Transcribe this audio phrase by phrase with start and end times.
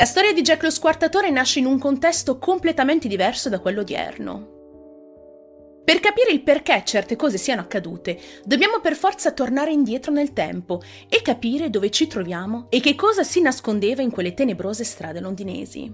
[0.00, 4.48] La storia di Jack lo Squartatore nasce in un contesto completamente diverso da quello odierno.
[5.84, 10.80] Per capire il perché certe cose siano accadute, dobbiamo per forza tornare indietro nel tempo
[11.06, 15.92] e capire dove ci troviamo e che cosa si nascondeva in quelle tenebrose strade londinesi.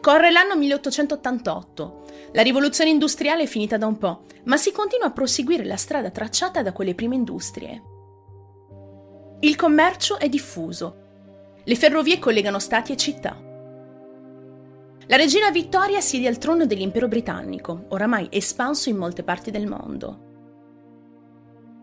[0.00, 2.04] Corre l'anno 1888.
[2.34, 6.10] La rivoluzione industriale è finita da un po', ma si continua a proseguire la strada
[6.10, 7.82] tracciata da quelle prime industrie.
[9.40, 11.00] Il commercio è diffuso.
[11.68, 13.36] Le ferrovie collegano stati e città.
[15.08, 20.20] La regina Vittoria siede al trono dell'impero britannico, oramai espanso in molte parti del mondo.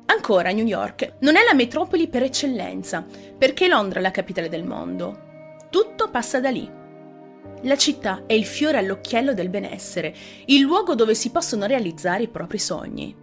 [0.06, 3.06] Ancora New York non è la metropoli per eccellenza,
[3.38, 5.66] perché Londra è la capitale del mondo.
[5.70, 6.66] Tutto passa da lì.
[7.64, 10.16] La città è il fiore all'occhiello del benessere,
[10.46, 13.14] il luogo dove si possono realizzare i propri sogni.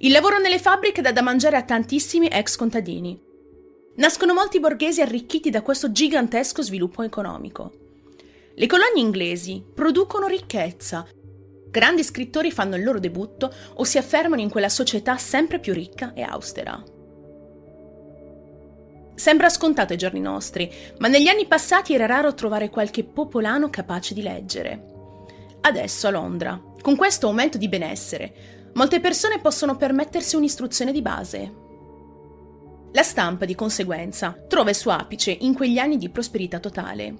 [0.00, 3.25] Il lavoro nelle fabbriche dà da mangiare a tantissimi ex contadini.
[3.96, 7.72] Nascono molti borghesi arricchiti da questo gigantesco sviluppo economico.
[8.54, 11.06] Le colonie inglesi producono ricchezza.
[11.70, 16.12] Grandi scrittori fanno il loro debutto o si affermano in quella società sempre più ricca
[16.12, 16.82] e austera.
[19.14, 24.12] Sembra scontato ai giorni nostri, ma negli anni passati era raro trovare qualche popolano capace
[24.12, 24.84] di leggere.
[25.62, 31.64] Adesso a Londra, con questo aumento di benessere, molte persone possono permettersi un'istruzione di base.
[32.96, 37.14] La stampa, di conseguenza, trova il suo apice in quegli anni di prosperità totale.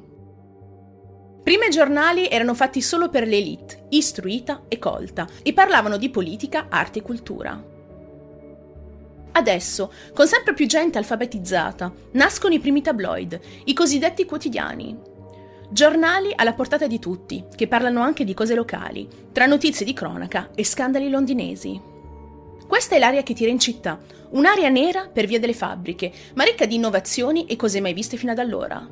[1.43, 6.69] Prima i giornali erano fatti solo per l'elite, istruita e colta, e parlavano di politica,
[6.71, 7.63] arte e cultura.
[9.33, 14.99] Adesso, con sempre più gente alfabetizzata, nascono i primi tabloid, i cosiddetti quotidiani.
[15.69, 20.49] Giornali alla portata di tutti, che parlano anche di cose locali, tra notizie di cronaca
[20.55, 21.96] e scandali londinesi.
[22.77, 23.99] Questa è l'aria che tira in città,
[24.33, 28.33] un'area nera per via delle fabbriche, ma ricca di innovazioni e cose mai viste fino
[28.33, 28.87] ad allora.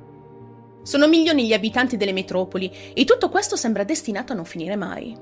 [0.83, 5.15] Sono milioni gli abitanti delle metropoli e tutto questo sembra destinato a non finire mai.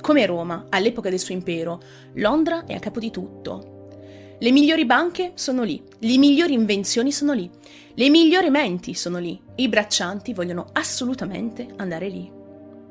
[0.00, 1.82] Come Roma, all'epoca del suo impero,
[2.14, 3.88] Londra è a capo di tutto.
[4.38, 7.50] Le migliori banche sono lì, le migliori invenzioni sono lì,
[7.92, 12.32] le migliori menti sono lì i braccianti vogliono assolutamente andare lì.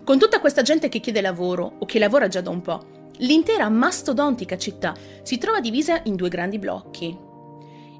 [0.03, 3.69] Con tutta questa gente che chiede lavoro o che lavora già da un po', l'intera
[3.69, 7.17] mastodontica città si trova divisa in due grandi blocchi.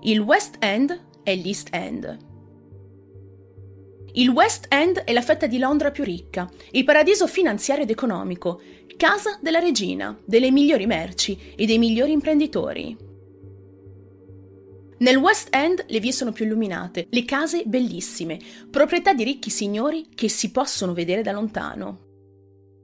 [0.03, 2.17] Il West End e l'East End.
[4.13, 8.61] Il West End è la fetta di Londra più ricca, il paradiso finanziario ed economico,
[8.97, 13.09] casa della regina, delle migliori merci e dei migliori imprenditori.
[14.97, 18.37] Nel West End le vie sono più illuminate, le case bellissime,
[18.69, 22.10] proprietà di ricchi signori che si possono vedere da lontano.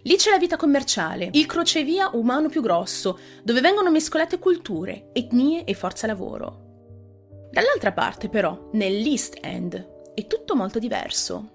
[0.07, 5.65] Lì c'è la vita commerciale, il crocevia umano più grosso, dove vengono mescolate culture, etnie
[5.65, 7.49] e forza lavoro.
[7.51, 11.49] Dall'altra parte, però, nell'East End, è tutto molto diverso.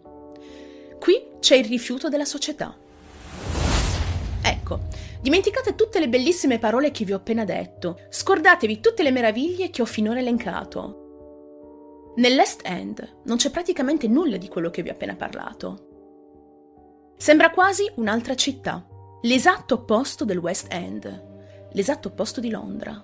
[1.00, 2.76] Qui c'è il rifiuto della società.
[4.42, 4.80] Ecco,
[5.22, 9.80] dimenticate tutte le bellissime parole che vi ho appena detto, scordatevi tutte le meraviglie che
[9.80, 12.12] ho finora elencato.
[12.16, 15.86] Nell'Est End non c'è praticamente nulla di quello che vi ho appena parlato.
[17.22, 18.84] Sembra quasi un'altra città,
[19.20, 23.00] l'esatto opposto del West End, l'esatto opposto di Londra.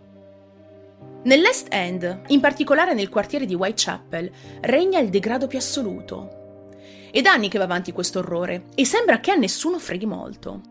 [1.22, 4.28] Nell'Est End, in particolare nel quartiere di Whitechapel,
[4.62, 6.66] regna il degrado più assoluto.
[7.12, 10.62] È da anni che va avanti questo orrore e sembra che a nessuno freghi molto.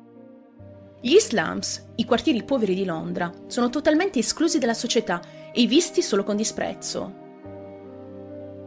[1.00, 5.22] Gli slums, i quartieri poveri di Londra, sono totalmente esclusi dalla società
[5.54, 7.14] e visti solo con disprezzo.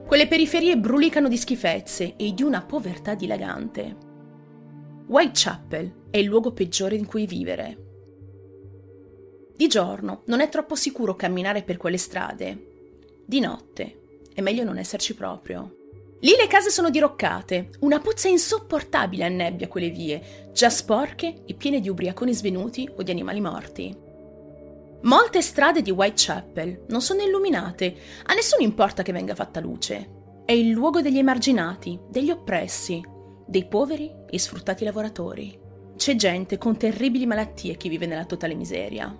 [0.07, 4.09] Quelle periferie brulicano di schifezze e di una povertà dilagante.
[5.10, 7.78] Whitechapel è il luogo peggiore in cui vivere.
[9.56, 13.25] Di giorno non è troppo sicuro camminare per quelle strade.
[13.26, 15.78] Di notte è meglio non esserci proprio.
[16.21, 21.81] Lì le case sono diroccate, una puzza insopportabile annebbia quelle vie, già sporche e piene
[21.81, 23.97] di ubriaconi svenuti o di animali morti.
[25.03, 27.97] Molte strade di Whitechapel non sono illuminate,
[28.27, 30.42] a nessuno importa che venga fatta luce.
[30.45, 33.18] È il luogo degli emarginati, degli oppressi,
[33.51, 35.59] dei poveri e sfruttati lavoratori.
[35.97, 39.13] C'è gente con terribili malattie che vive nella totale miseria.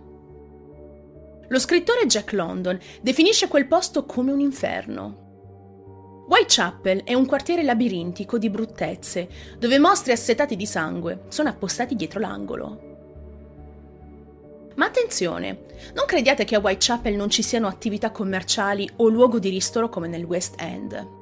[1.49, 5.29] Lo scrittore Jack London definisce quel posto come un inferno.
[6.29, 9.29] Whitechapel è un quartiere labirintico di bruttezze,
[9.59, 12.89] dove mostri assetati di sangue sono appostati dietro l'angolo.
[14.77, 19.49] Ma attenzione, non crediate che a Whitechapel non ci siano attività commerciali o luogo di
[19.49, 21.19] ristoro come nel West End.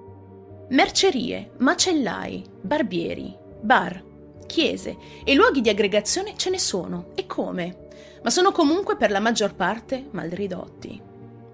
[0.70, 4.05] Mercerie, macellai, barbieri, bar,
[4.47, 7.87] chiese e luoghi di aggregazione ce ne sono, e come?
[8.23, 11.00] ma sono comunque per la maggior parte mal ridotti.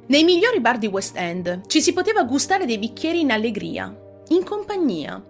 [0.06, 3.94] Nei migliori bar di West End ci si poteva gustare dei bicchieri in allegria,
[4.28, 5.22] in compagnia,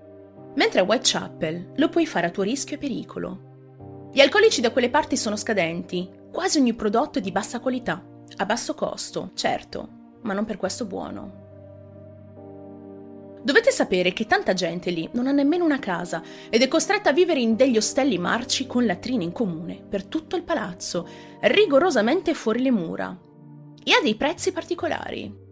[0.54, 4.08] mentre a Whitechapel lo puoi fare a tuo rischio e pericolo.
[4.12, 8.02] Gli alcolici da quelle parti sono scadenti, quasi ogni prodotto è di bassa qualità,
[8.36, 9.88] a basso costo, certo,
[10.22, 11.43] ma non per questo buono.
[13.44, 17.12] Dovete sapere che tanta gente lì non ha nemmeno una casa ed è costretta a
[17.12, 21.06] vivere in degli ostelli marci con latrine in comune per tutto il palazzo,
[21.42, 23.20] rigorosamente fuori le mura.
[23.84, 25.42] E ha dei prezzi particolari.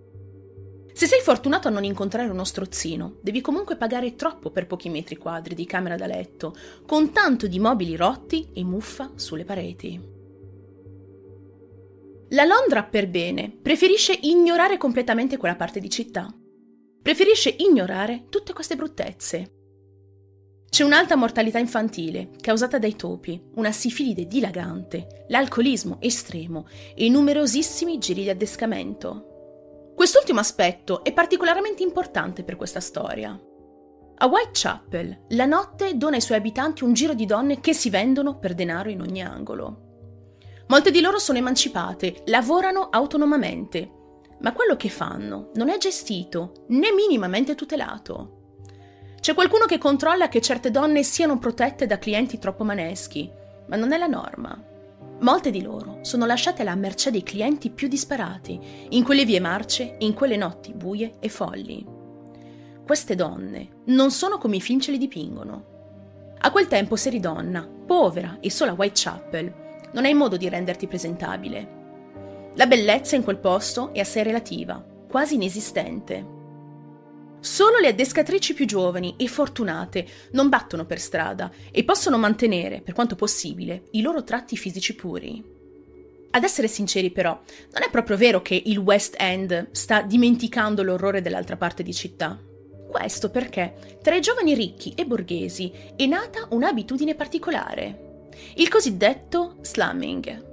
[0.95, 5.19] Se sei fortunato a non incontrare uno strozzino, devi comunque pagare troppo per pochi metri
[5.19, 6.55] quadri di camera da letto,
[6.87, 10.01] con tanto di mobili rotti e muffa sulle pareti.
[12.31, 16.35] La Londra per bene preferisce ignorare completamente quella parte di città
[17.03, 19.57] preferisce ignorare tutte queste bruttezze.
[20.71, 28.23] C'è un'alta mortalità infantile causata dai topi, una sifilide dilagante, l'alcolismo estremo e numerosissimi giri
[28.23, 29.93] di addescamento.
[29.95, 33.39] Quest'ultimo aspetto è particolarmente importante per questa storia.
[34.15, 38.39] A Whitechapel, la notte dona ai suoi abitanti un giro di donne che si vendono
[38.39, 39.91] per denaro in ogni angolo.
[40.69, 44.01] Molte di loro sono emancipate, lavorano autonomamente
[44.43, 48.41] ma quello che fanno non è gestito né minimamente tutelato.
[49.21, 53.31] C'è qualcuno che controlla che certe donne siano protette da clienti troppo maneschi,
[53.69, 54.71] ma non è la norma.
[55.21, 59.95] Molte di loro sono lasciate alla mercé dei clienti più disparati, in quelle vie marce,
[60.01, 61.87] in quelle notti buie e folli.
[62.85, 65.71] Queste donne non sono come i film ce li dipingono.
[66.39, 69.55] A quel tempo se eri donna, povera e sola a Whitechapel,
[69.93, 71.82] non hai modo di renderti presentabile.
[72.55, 76.41] La bellezza in quel posto è assai relativa, quasi inesistente.
[77.41, 82.93] Solo le addescatrici più giovani e fortunate non battono per strada e possono mantenere, per
[82.93, 85.43] quanto possibile, i loro tratti fisici puri.
[86.31, 87.41] Ad essere sinceri però,
[87.73, 92.39] non è proprio vero che il West End sta dimenticando l'orrore dell'altra parte di città.
[92.87, 98.27] Questo perché tra i giovani ricchi e borghesi è nata un'abitudine particolare,
[98.57, 100.52] il cosiddetto slumming,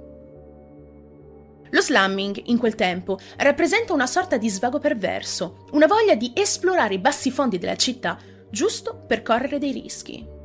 [1.70, 6.94] lo slumming, in quel tempo, rappresenta una sorta di svago perverso, una voglia di esplorare
[6.94, 8.18] i bassi fondi della città,
[8.50, 10.38] giusto per correre dei rischi.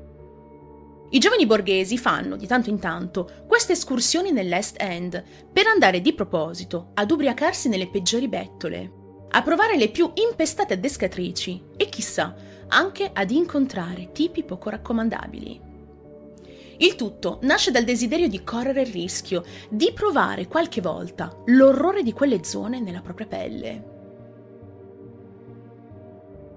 [1.09, 6.13] I giovani borghesi fanno, di tanto in tanto, queste escursioni nell'Est End per andare di
[6.13, 8.91] proposito ad ubriacarsi nelle peggiori bettole,
[9.29, 12.33] a provare le più impestate addescatrici e chissà,
[12.67, 15.64] anche ad incontrare tipi poco raccomandabili.
[16.77, 22.11] Il tutto nasce dal desiderio di correre il rischio, di provare qualche volta l'orrore di
[22.11, 23.93] quelle zone nella propria pelle.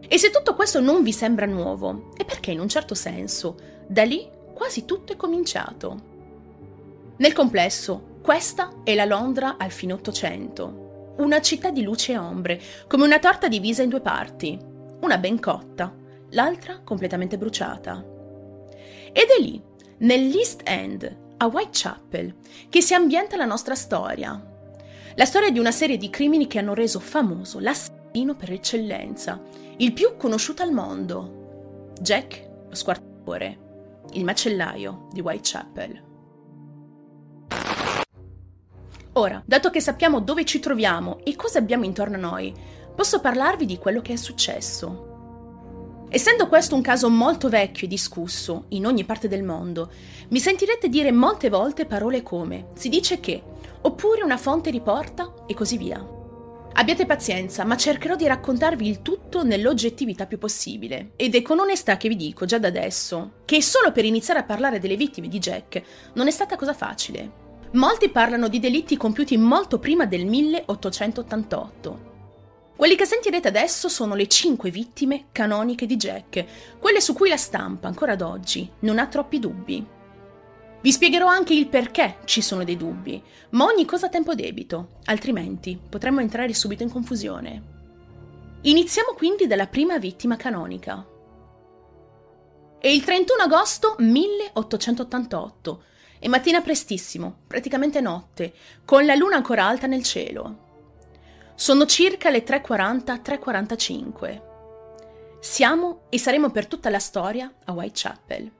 [0.09, 3.57] E se tutto questo non vi sembra nuovo, è perché in un certo senso,
[3.87, 6.17] da lì quasi tutto è cominciato.
[7.19, 12.61] Nel complesso, questa è la Londra al fine Ottocento, una città di luce e ombre,
[12.89, 14.59] come una torta divisa in due parti,
[15.01, 15.95] una ben cotta,
[16.31, 18.05] l'altra completamente bruciata.
[19.13, 19.63] Ed è lì,
[19.99, 22.35] nell'East End, a Whitechapel,
[22.69, 24.41] che si ambienta la nostra storia.
[25.15, 29.41] La storia di una serie di crimini che hanno reso famoso l'assassino per eccellenza,
[29.79, 33.59] il più conosciuto al mondo, Jack lo squartatore,
[34.13, 36.07] il macellaio di Whitechapel.
[39.13, 42.55] Ora, dato che sappiamo dove ci troviamo e cosa abbiamo intorno a noi,
[42.95, 45.08] posso parlarvi di quello che è successo.
[46.11, 49.91] Essendo questo un caso molto vecchio e discusso in ogni parte del mondo,
[50.29, 53.43] mi sentirete dire molte volte parole come si dice che,
[53.83, 56.03] oppure una fonte riporta e così via.
[56.73, 61.11] Abbiate pazienza, ma cercherò di raccontarvi il tutto nell'oggettività più possibile.
[61.17, 64.45] Ed è con onestà che vi dico già da adesso che solo per iniziare a
[64.45, 65.83] parlare delle vittime di Jack
[66.15, 67.47] non è stata cosa facile.
[67.73, 72.18] Molti parlano di delitti compiuti molto prima del 1888,
[72.79, 76.45] quelli che sentirete adesso sono le cinque vittime canoniche di Jack,
[76.79, 79.85] quelle su cui la stampa ancora ad oggi non ha troppi dubbi.
[80.81, 83.21] Vi spiegherò anche il perché ci sono dei dubbi,
[83.51, 87.63] ma ogni cosa a tempo debito, altrimenti potremmo entrare subito in confusione.
[88.61, 91.05] Iniziamo quindi dalla prima vittima canonica.
[92.79, 95.83] È il 31 agosto 1888,
[96.21, 98.55] è mattina prestissimo, praticamente notte,
[98.85, 100.67] con la luna ancora alta nel cielo.
[101.61, 104.43] Sono circa le 3.40-3.45.
[105.41, 108.53] Siamo e saremo per tutta la storia a Whitechapel.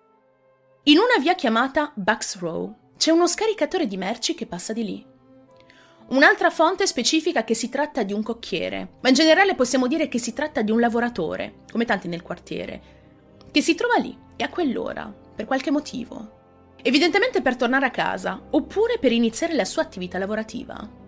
[0.83, 5.07] In una via chiamata Bucks Row c'è uno scaricatore di merci che passa di lì.
[6.09, 10.19] Un'altra fonte specifica che si tratta di un cocchiere, ma in generale possiamo dire che
[10.19, 12.83] si tratta di un lavoratore, come tanti nel quartiere,
[13.53, 16.73] che si trova lì e a quell'ora, per qualche motivo.
[16.83, 21.07] Evidentemente per tornare a casa, oppure per iniziare la sua attività lavorativa.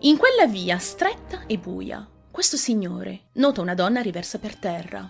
[0.00, 5.08] In quella via stretta e buia, questo signore nota una donna riversa per terra.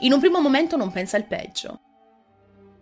[0.00, 1.80] In un primo momento non pensa al peggio.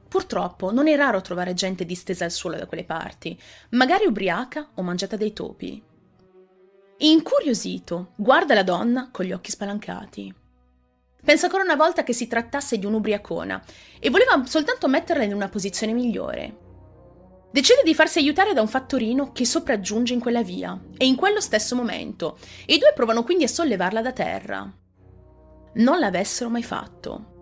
[0.09, 3.37] Purtroppo non è raro trovare gente distesa al suolo da quelle parti,
[3.71, 5.83] magari ubriaca o mangiata dai topi.
[6.99, 10.35] Incuriosito, guarda la donna con gli occhi spalancati.
[11.25, 13.65] Pensa ancora una volta che si trattasse di un'ubriacona
[13.99, 16.65] e voleva soltanto metterla in una posizione migliore.
[17.51, 21.41] Decide di farsi aiutare da un fattorino che sopraggiunge in quella via e in quello
[21.41, 24.71] stesso momento, i due provano quindi a sollevarla da terra.
[25.75, 27.35] Non l'avessero mai fatto.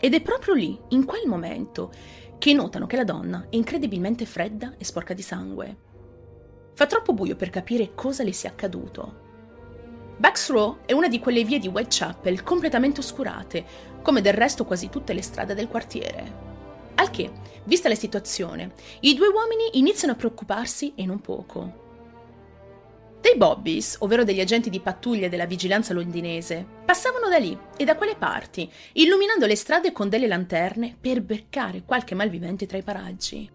[0.00, 1.92] Ed è proprio lì, in quel momento,
[2.38, 5.76] che notano che la donna è incredibilmente fredda e sporca di sangue.
[6.74, 9.26] Fa troppo buio per capire cosa le sia accaduto.
[10.16, 13.64] Bucks Row è una di quelle vie di Whitechapel completamente oscurate,
[14.02, 16.47] come del resto quasi tutte le strade del quartiere.
[16.98, 17.30] Al che,
[17.64, 21.86] vista la situazione, i due uomini iniziano a preoccuparsi e non poco.
[23.20, 27.94] Dei bobbies, ovvero degli agenti di pattuglia della vigilanza londinese, passavano da lì e da
[27.94, 33.48] quelle parti, illuminando le strade con delle lanterne per beccare qualche malvivente tra i paraggi.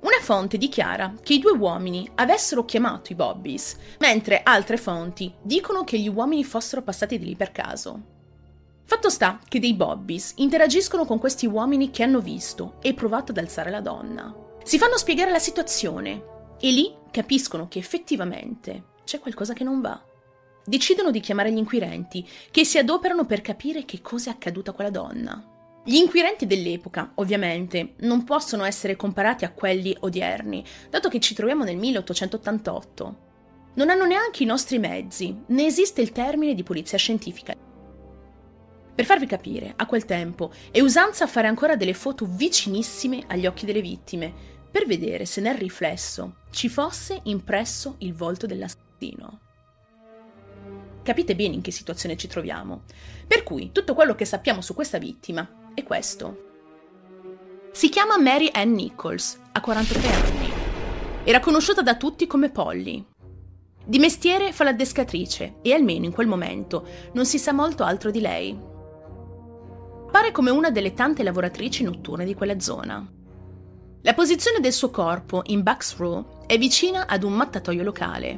[0.00, 5.84] Una fonte dichiara che i due uomini avessero chiamato i bobbies, mentre altre fonti dicono
[5.84, 8.16] che gli uomini fossero passati di lì per caso.
[8.88, 13.36] Fatto sta che dei bobbies interagiscono con questi uomini che hanno visto e provato ad
[13.36, 14.34] alzare la donna.
[14.64, 16.24] Si fanno spiegare la situazione
[16.58, 20.02] e lì capiscono che effettivamente c'è qualcosa che non va.
[20.64, 24.72] Decidono di chiamare gli inquirenti, che si adoperano per capire che cosa è accaduto a
[24.72, 25.80] quella donna.
[25.84, 31.62] Gli inquirenti dell'epoca, ovviamente, non possono essere comparati a quelli odierni, dato che ci troviamo
[31.62, 33.16] nel 1888.
[33.74, 37.67] Non hanno neanche i nostri mezzi, né esiste il termine di polizia scientifica.
[38.98, 43.64] Per farvi capire, a quel tempo è usanza fare ancora delle foto vicinissime agli occhi
[43.64, 44.34] delle vittime,
[44.68, 49.38] per vedere se nel riflesso ci fosse impresso il volto dell'assassino.
[51.04, 52.82] Capite bene in che situazione ci troviamo.
[53.28, 56.46] Per cui tutto quello che sappiamo su questa vittima è questo.
[57.70, 60.50] Si chiama Mary Ann Nichols, ha 43 anni.
[61.22, 63.06] Era conosciuta da tutti come Polly.
[63.84, 68.20] Di mestiere fa l'addescatrice e almeno in quel momento non si sa molto altro di
[68.20, 68.67] lei.
[70.10, 73.06] Pare come una delle tante lavoratrici notturne di quella zona.
[74.02, 78.30] La posizione del suo corpo in Bucks Row è vicina ad un mattatoio locale.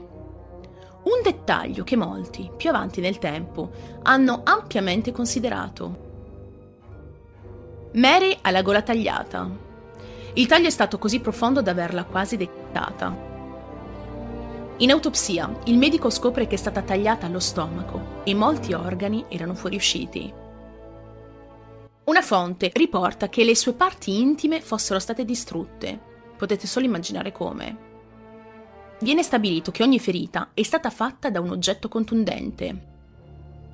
[1.05, 3.71] Un dettaglio che molti, più avanti nel tempo,
[4.03, 6.09] hanno ampiamente considerato.
[7.95, 9.49] Mary ha la gola tagliata.
[10.35, 13.29] Il taglio è stato così profondo da averla quasi decattata.
[14.79, 19.55] In autopsia, il medico scopre che è stata tagliata allo stomaco e molti organi erano
[19.55, 20.40] fuoriusciti.
[22.05, 25.99] Una fonte riporta che le sue parti intime fossero state distrutte.
[26.37, 27.89] Potete solo immaginare come.
[29.01, 32.89] Viene stabilito che ogni ferita è stata fatta da un oggetto contundente.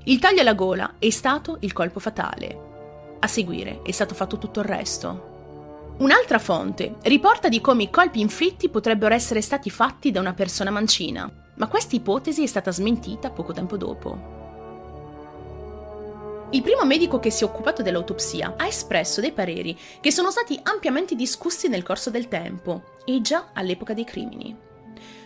[0.05, 3.17] Il taglio alla gola è stato il colpo fatale.
[3.21, 5.35] A seguire è stato fatto tutto il resto.
[5.99, 10.71] Un'altra fonte riporta di come i colpi inflitti potrebbero essere stati fatti da una persona
[10.71, 14.37] mancina, ma questa ipotesi è stata smentita poco tempo dopo.
[16.51, 20.59] Il primo medico che si è occupato dell'autopsia ha espresso dei pareri che sono stati
[20.63, 24.57] ampiamente discussi nel corso del tempo e già all'epoca dei crimini.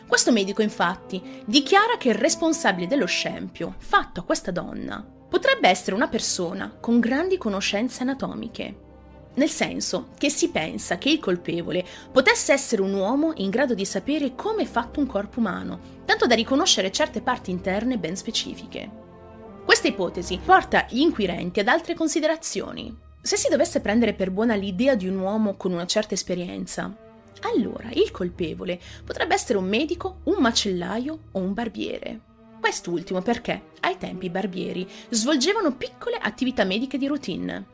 [0.07, 5.95] Questo medico infatti dichiara che il responsabile dello scempio fatto a questa donna potrebbe essere
[5.95, 8.89] una persona con grandi conoscenze anatomiche.
[9.35, 13.85] Nel senso che si pensa che il colpevole potesse essere un uomo in grado di
[13.85, 19.00] sapere come è fatto un corpo umano, tanto da riconoscere certe parti interne ben specifiche.
[19.71, 22.93] Questa ipotesi porta gli inquirenti ad altre considerazioni.
[23.23, 26.93] Se si dovesse prendere per buona l'idea di un uomo con una certa esperienza,
[27.43, 32.21] allora il colpevole potrebbe essere un medico, un macellaio o un barbiere.
[32.59, 37.67] Quest'ultimo perché ai tempi i barbieri svolgevano piccole attività mediche di routine.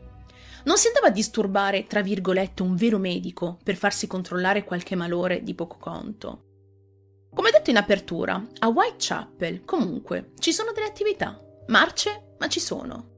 [0.64, 5.42] Non si andava a disturbare, tra virgolette, un vero medico per farsi controllare qualche malore
[5.42, 6.42] di poco conto.
[7.32, 13.14] Come detto in apertura, a Whitechapel comunque ci sono delle attività Marce, ma ci sono.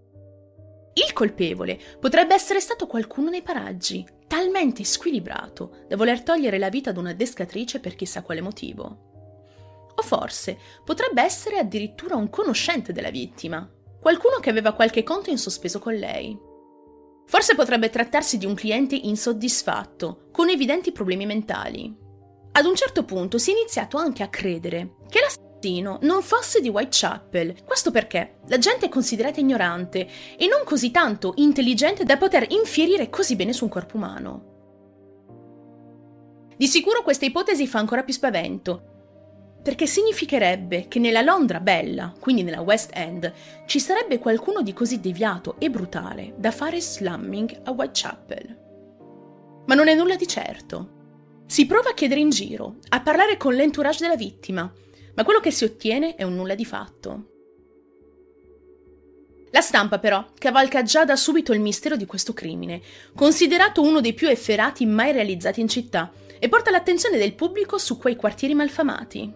[0.95, 6.90] Il colpevole potrebbe essere stato qualcuno nei paraggi, talmente squilibrato da voler togliere la vita
[6.90, 9.07] ad una descatrice per chissà quale motivo.
[9.95, 13.69] O forse potrebbe essere addirittura un conoscente della vittima,
[14.00, 16.37] qualcuno che aveva qualche conto in sospeso con lei.
[17.26, 21.95] Forse potrebbe trattarsi di un cliente insoddisfatto, con evidenti problemi mentali.
[22.52, 25.28] Ad un certo punto si è iniziato anche a credere che la
[26.02, 27.64] non fosse di Whitechapel.
[27.64, 33.10] Questo perché la gente è considerata ignorante e non così tanto intelligente da poter infierire
[33.10, 34.56] così bene su un corpo umano.
[36.56, 38.96] Di sicuro questa ipotesi fa ancora più spavento.
[39.68, 43.30] perché significherebbe che nella Londra bella, quindi nella West End,
[43.66, 48.56] ci sarebbe qualcuno di così deviato e brutale da fare slumming a Whitechapel.
[49.66, 50.96] Ma non è nulla di certo.
[51.44, 54.72] Si prova a chiedere in giro, a parlare con l'entourage della vittima,
[55.18, 57.25] ma quello che si ottiene è un nulla di fatto.
[59.50, 62.80] La stampa però cavalca già da subito il mistero di questo crimine,
[63.16, 67.98] considerato uno dei più efferati mai realizzati in città, e porta l'attenzione del pubblico su
[67.98, 69.32] quei quartieri malfamati.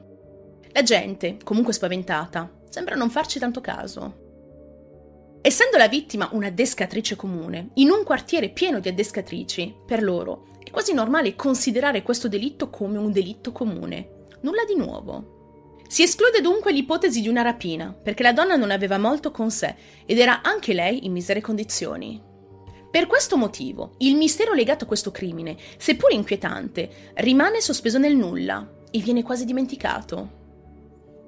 [0.71, 5.41] La gente, comunque spaventata, sembra non farci tanto caso.
[5.43, 10.71] Essendo la vittima una descatrice comune, in un quartiere pieno di addescatrici, per loro è
[10.71, 14.27] quasi normale considerare questo delitto come un delitto comune.
[14.43, 15.41] Nulla di nuovo.
[15.93, 19.75] Si esclude dunque l'ipotesi di una rapina, perché la donna non aveva molto con sé
[20.07, 22.19] ed era anche lei in misere condizioni.
[22.91, 28.67] Per questo motivo, il mistero legato a questo crimine, seppur inquietante, rimane sospeso nel nulla
[28.91, 30.31] e viene quasi dimenticato.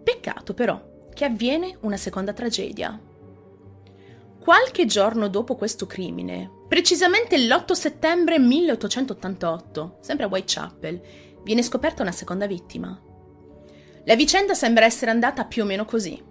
[0.02, 2.98] Peccato però che avviene una seconda tragedia.
[4.40, 11.02] Qualche giorno dopo questo crimine, precisamente l'8 settembre 1888, sempre a Whitechapel,
[11.42, 13.12] viene scoperta una seconda vittima.
[14.06, 16.22] La vicenda sembra essere andata più o meno così.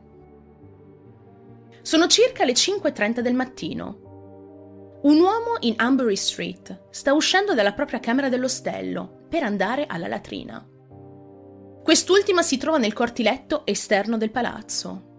[1.82, 5.00] Sono circa le 5.30 del mattino.
[5.01, 10.65] Un uomo in Ambury Street sta uscendo dalla propria camera dell'ostello per andare alla latrina.
[11.84, 15.12] Quest'ultima si trova nel cortiletto esterno del palazzo.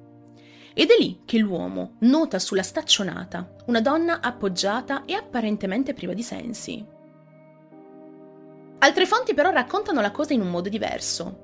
[0.73, 6.23] Ed è lì che l'uomo nota sulla staccionata una donna appoggiata e apparentemente priva di
[6.23, 6.87] sensi.
[8.78, 11.43] Altre fonti però raccontano la cosa in un modo diverso.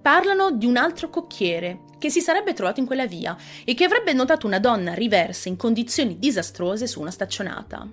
[0.00, 4.12] Parlano di un altro cocchiere che si sarebbe trovato in quella via e che avrebbe
[4.12, 7.90] notato una donna riversa in condizioni disastrose su una staccionata.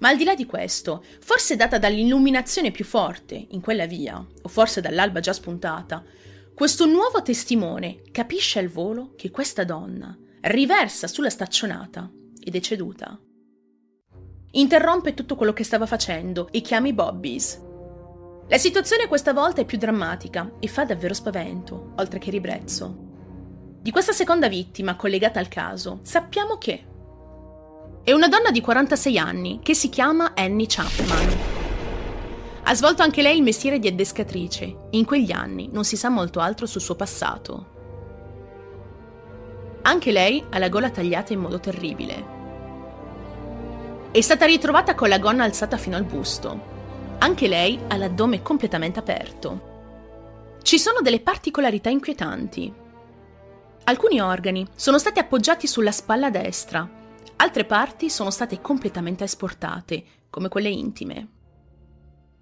[0.00, 4.48] Ma al di là di questo, forse data dall'illuminazione più forte in quella via, o
[4.48, 6.04] forse dall'alba già spuntata,
[6.54, 12.10] questo nuovo testimone capisce al volo che questa donna riversa sulla staccionata
[12.56, 13.20] è ceduta.
[14.52, 17.60] Interrompe tutto quello che stava facendo e chiama i Bobbies,
[18.50, 22.96] la situazione questa volta è più drammatica e fa davvero spavento, oltre che ribrezzo.
[23.82, 26.84] Di questa seconda vittima collegata al caso, sappiamo che
[28.02, 31.36] è una donna di 46 anni che si chiama Annie Chapman.
[32.62, 36.08] Ha svolto anche lei il mestiere di addescatrice e in quegli anni non si sa
[36.08, 37.66] molto altro sul suo passato.
[39.82, 42.36] Anche lei ha la gola tagliata in modo terribile.
[44.10, 46.76] È stata ritrovata con la gonna alzata fino al busto
[47.18, 50.56] anche lei ha l'addome completamente aperto.
[50.62, 52.72] Ci sono delle particolarità inquietanti.
[53.84, 56.88] Alcuni organi sono stati appoggiati sulla spalla destra,
[57.36, 61.28] altre parti sono state completamente esportate, come quelle intime.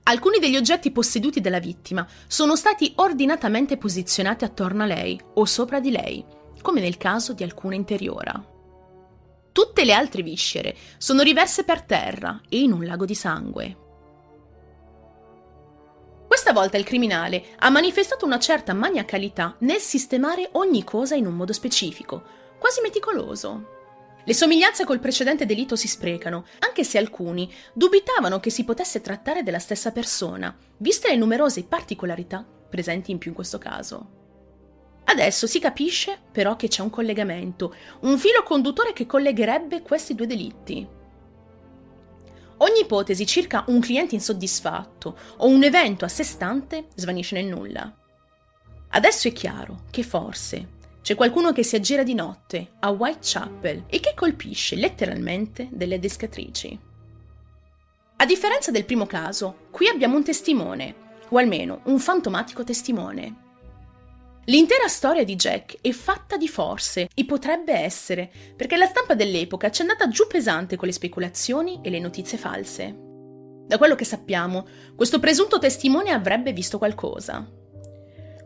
[0.04, 5.80] Alcuni degli oggetti posseduti dalla vittima sono stati ordinatamente posizionati attorno a lei o sopra
[5.80, 6.24] di lei,
[6.62, 8.44] come nel caso di alcune interiora.
[9.52, 13.84] Tutte le altre viscere sono riverse per terra e in un lago di sangue.
[16.36, 21.32] Questa volta il criminale ha manifestato una certa maniacalità nel sistemare ogni cosa in un
[21.32, 22.22] modo specifico,
[22.58, 24.20] quasi meticoloso.
[24.22, 29.42] Le somiglianze col precedente delitto si sprecano, anche se alcuni dubitavano che si potesse trattare
[29.42, 34.10] della stessa persona, viste le numerose particolarità presenti in più in questo caso.
[35.04, 40.26] Adesso si capisce però che c'è un collegamento, un filo conduttore che collegherebbe questi due
[40.26, 40.95] delitti.
[42.58, 47.94] Ogni ipotesi circa un cliente insoddisfatto o un evento a sé stante svanisce nel nulla.
[48.88, 54.00] Adesso è chiaro che forse c'è qualcuno che si aggira di notte a Whitechapel e
[54.00, 56.78] che colpisce letteralmente delle descatrici.
[58.16, 60.94] A differenza del primo caso, qui abbiamo un testimone,
[61.28, 63.45] o almeno un fantomatico testimone.
[64.48, 69.72] L'intera storia di Jack è fatta di forse, e potrebbe essere, perché la stampa dell'epoca
[69.72, 72.96] ci è andata giù pesante con le speculazioni e le notizie false.
[73.66, 77.44] Da quello che sappiamo, questo presunto testimone avrebbe visto qualcosa.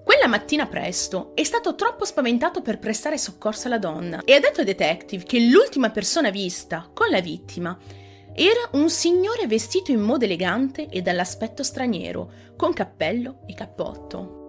[0.03, 4.61] Quella mattina presto è stato troppo spaventato per prestare soccorso alla donna e ha detto
[4.61, 7.77] ai detective che l'ultima persona vista con la vittima
[8.33, 14.40] era un signore vestito in modo elegante e dall'aspetto straniero, con cappello e cappotto.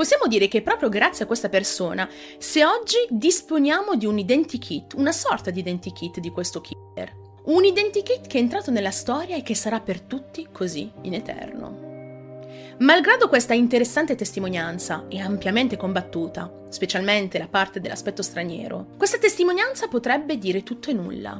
[0.00, 2.08] Possiamo dire che proprio grazie a questa persona,
[2.38, 8.26] se oggi disponiamo di un identikit, una sorta di identikit di questo killer, un identikit
[8.26, 12.46] che è entrato nella storia e che sarà per tutti così in eterno.
[12.78, 20.38] Malgrado questa interessante testimonianza e ampiamente combattuta, specialmente la parte dell'aspetto straniero, questa testimonianza potrebbe
[20.38, 21.32] dire tutto e nulla.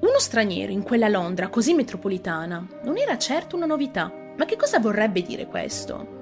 [0.00, 4.78] Uno straniero in quella Londra così metropolitana non era certo una novità, ma che cosa
[4.78, 6.19] vorrebbe dire questo?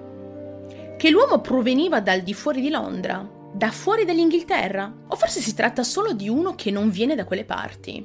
[0.99, 4.93] Che l'uomo proveniva dal di fuori di Londra, da fuori dell'Inghilterra?
[5.07, 8.05] O forse si tratta solo di uno che non viene da quelle parti?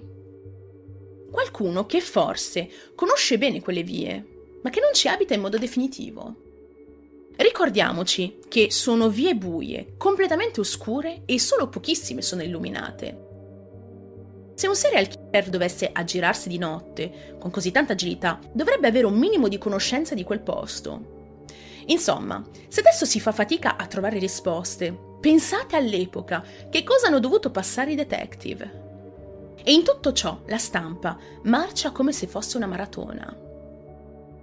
[1.31, 4.23] Qualcuno che forse conosce bene quelle vie,
[4.61, 6.35] ma che non ci abita in modo definitivo.
[7.35, 14.51] Ricordiamoci che sono vie buie, completamente oscure e solo pochissime sono illuminate.
[14.53, 19.17] Se un serial killer dovesse aggirarsi di notte, con così tanta agilità, dovrebbe avere un
[19.17, 21.12] minimo di conoscenza di quel posto.
[21.87, 27.51] Insomma, se adesso si fa fatica a trovare risposte, pensate all'epoca che cosa hanno dovuto
[27.51, 28.81] passare i detective.
[29.63, 33.51] E in tutto ciò la stampa marcia come se fosse una maratona.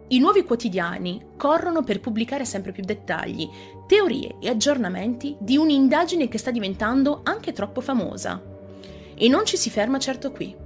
[0.08, 3.48] I nuovi quotidiani corrono per pubblicare sempre più dettagli,
[3.86, 8.42] teorie e aggiornamenti di un'indagine che sta diventando anche troppo famosa.
[9.14, 10.59] E non ci si ferma certo qui.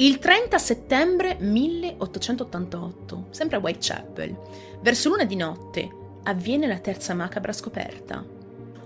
[0.00, 4.38] Il 30 settembre 1888, sempre a Whitechapel,
[4.80, 5.90] verso l'una di notte,
[6.22, 8.24] avviene la terza macabra scoperta.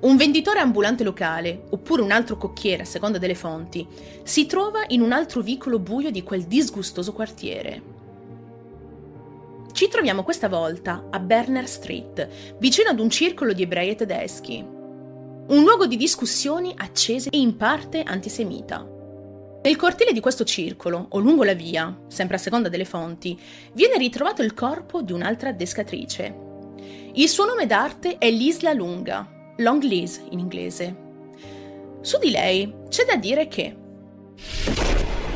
[0.01, 3.87] Un venditore ambulante locale, oppure un altro cocchiere a seconda delle fonti,
[4.23, 7.83] si trova in un altro vicolo buio di quel disgustoso quartiere.
[9.71, 14.65] Ci troviamo questa volta a Berner Street, vicino ad un circolo di ebrei e tedeschi.
[14.65, 18.92] Un luogo di discussioni accese e in parte antisemita.
[19.63, 23.39] Nel cortile di questo circolo, o lungo la via, sempre a seconda delle fonti,
[23.75, 26.35] viene ritrovato il corpo di un'altra descatrice.
[27.15, 30.97] Il suo nome d'arte è Lisla Lunga, Long Liz in inglese.
[32.01, 33.77] Su di lei c'è da dire che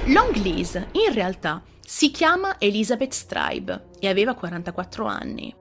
[0.06, 5.54] Long Liz in realtà si chiama Elizabeth Stribe e aveva 44 anni.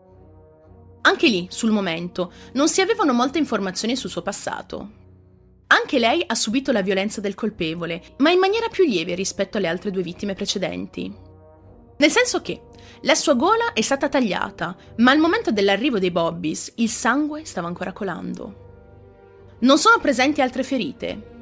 [1.01, 5.03] Anche lì, sul momento, non si avevano molte informazioni sul suo passato.
[5.67, 9.67] Anche lei ha subito la violenza del colpevole, ma in maniera più lieve rispetto alle
[9.67, 11.13] altre due vittime precedenti.
[11.97, 12.61] Nel senso che
[13.01, 17.67] la sua gola è stata tagliata, ma al momento dell'arrivo dei Bobbies il sangue stava
[17.67, 18.63] ancora colando.
[19.59, 21.33] Non sono presenti altre ferite.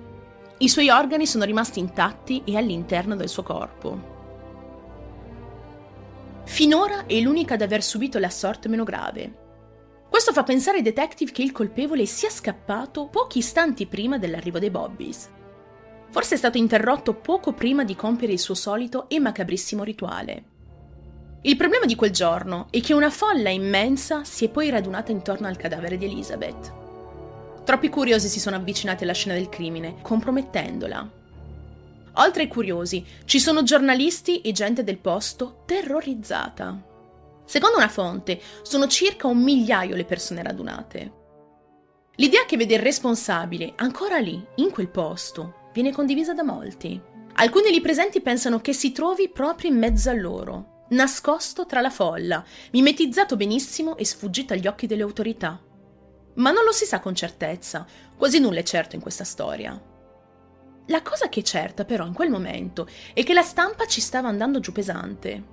[0.60, 4.12] I suoi organi sono rimasti intatti e all'interno del suo corpo.
[6.46, 9.43] Finora è l'unica ad aver subito l'assorto meno grave.
[10.14, 14.70] Questo fa pensare ai detective che il colpevole sia scappato pochi istanti prima dell'arrivo dei
[14.70, 15.28] Bobbies.
[16.12, 20.44] Forse è stato interrotto poco prima di compiere il suo solito e macabrissimo rituale.
[21.42, 25.48] Il problema di quel giorno è che una folla immensa si è poi radunata intorno
[25.48, 26.74] al cadavere di Elizabeth.
[27.64, 31.12] Troppi curiosi si sono avvicinati alla scena del crimine, compromettendola.
[32.18, 36.92] Oltre ai curiosi, ci sono giornalisti e gente del posto terrorizzata.
[37.46, 41.22] Secondo una fonte, sono circa un migliaio le persone radunate.
[42.16, 47.02] L'idea che vede il responsabile ancora lì, in quel posto, viene condivisa da molti.
[47.36, 51.90] Alcuni lì presenti pensano che si trovi proprio in mezzo a loro, nascosto tra la
[51.90, 55.60] folla, mimetizzato benissimo e sfuggito agli occhi delle autorità.
[56.36, 59.82] Ma non lo si sa con certezza, quasi nulla è certo in questa storia.
[60.88, 64.28] La cosa che è certa però in quel momento è che la stampa ci stava
[64.28, 65.53] andando giù pesante.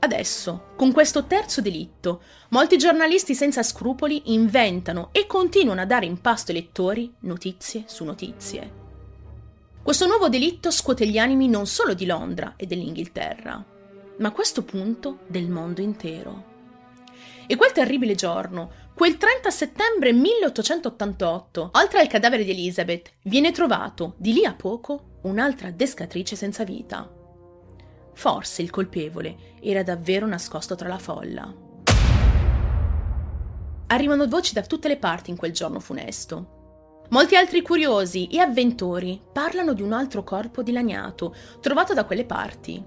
[0.00, 6.20] Adesso, con questo terzo delitto, molti giornalisti senza scrupoli inventano e continuano a dare in
[6.20, 8.86] pasto ai lettori notizie su notizie.
[9.82, 13.64] Questo nuovo delitto scuote gli animi non solo di Londra e dell'Inghilterra,
[14.18, 16.56] ma a questo punto del mondo intero.
[17.46, 24.14] E quel terribile giorno, quel 30 settembre 1888, oltre al cadavere di Elizabeth, viene trovato,
[24.18, 27.17] di lì a poco, un'altra descatrice senza vita.
[28.18, 31.54] Forse il colpevole era davvero nascosto tra la folla.
[33.86, 37.04] Arrivano voci da tutte le parti in quel giorno funesto.
[37.10, 42.84] Molti altri curiosi e avventori parlano di un altro corpo dilaniato, trovato da quelle parti.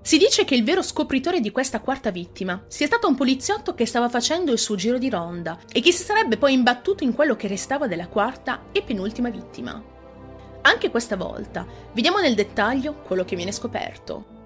[0.00, 3.84] Si dice che il vero scopritore di questa quarta vittima sia stato un poliziotto che
[3.84, 7.36] stava facendo il suo giro di ronda e che si sarebbe poi imbattuto in quello
[7.36, 9.84] che restava della quarta e penultima vittima.
[10.62, 14.36] Anche questa volta vediamo nel dettaglio quello che viene scoperto.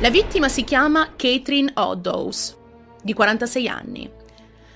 [0.00, 2.56] La vittima si chiama Catherine Oddows,
[3.02, 4.10] di 46 anni.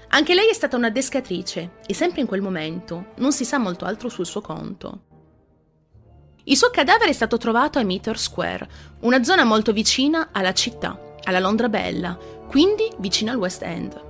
[0.08, 3.84] Anche lei è stata una descatrice e sempre in quel momento non si sa molto
[3.84, 5.00] altro sul suo conto.
[6.44, 8.68] Il suo cadavere è stato trovato a Meter Square,
[9.00, 14.04] una zona molto vicina alla città, alla Londra Bella, quindi vicina al West End.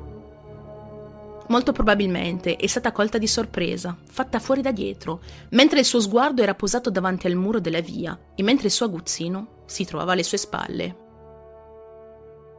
[1.48, 6.42] Molto probabilmente è stata colta di sorpresa, fatta fuori da dietro, mentre il suo sguardo
[6.42, 10.22] era posato davanti al muro della via e mentre il suo aguzzino si trovava alle
[10.22, 11.04] sue spalle.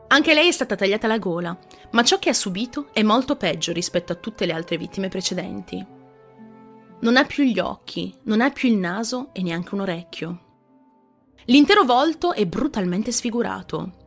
[0.09, 1.57] Anche lei è stata tagliata la gola,
[1.91, 5.85] ma ciò che ha subito è molto peggio rispetto a tutte le altre vittime precedenti.
[6.99, 10.41] Non ha più gli occhi, non ha più il naso e neanche un orecchio.
[11.45, 14.05] L'intero volto è brutalmente sfigurato.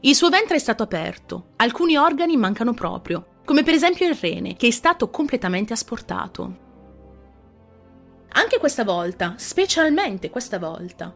[0.00, 4.56] Il suo ventre è stato aperto, alcuni organi mancano proprio, come per esempio il rene,
[4.56, 6.66] che è stato completamente asportato.
[8.30, 11.14] Anche questa volta, specialmente questa volta,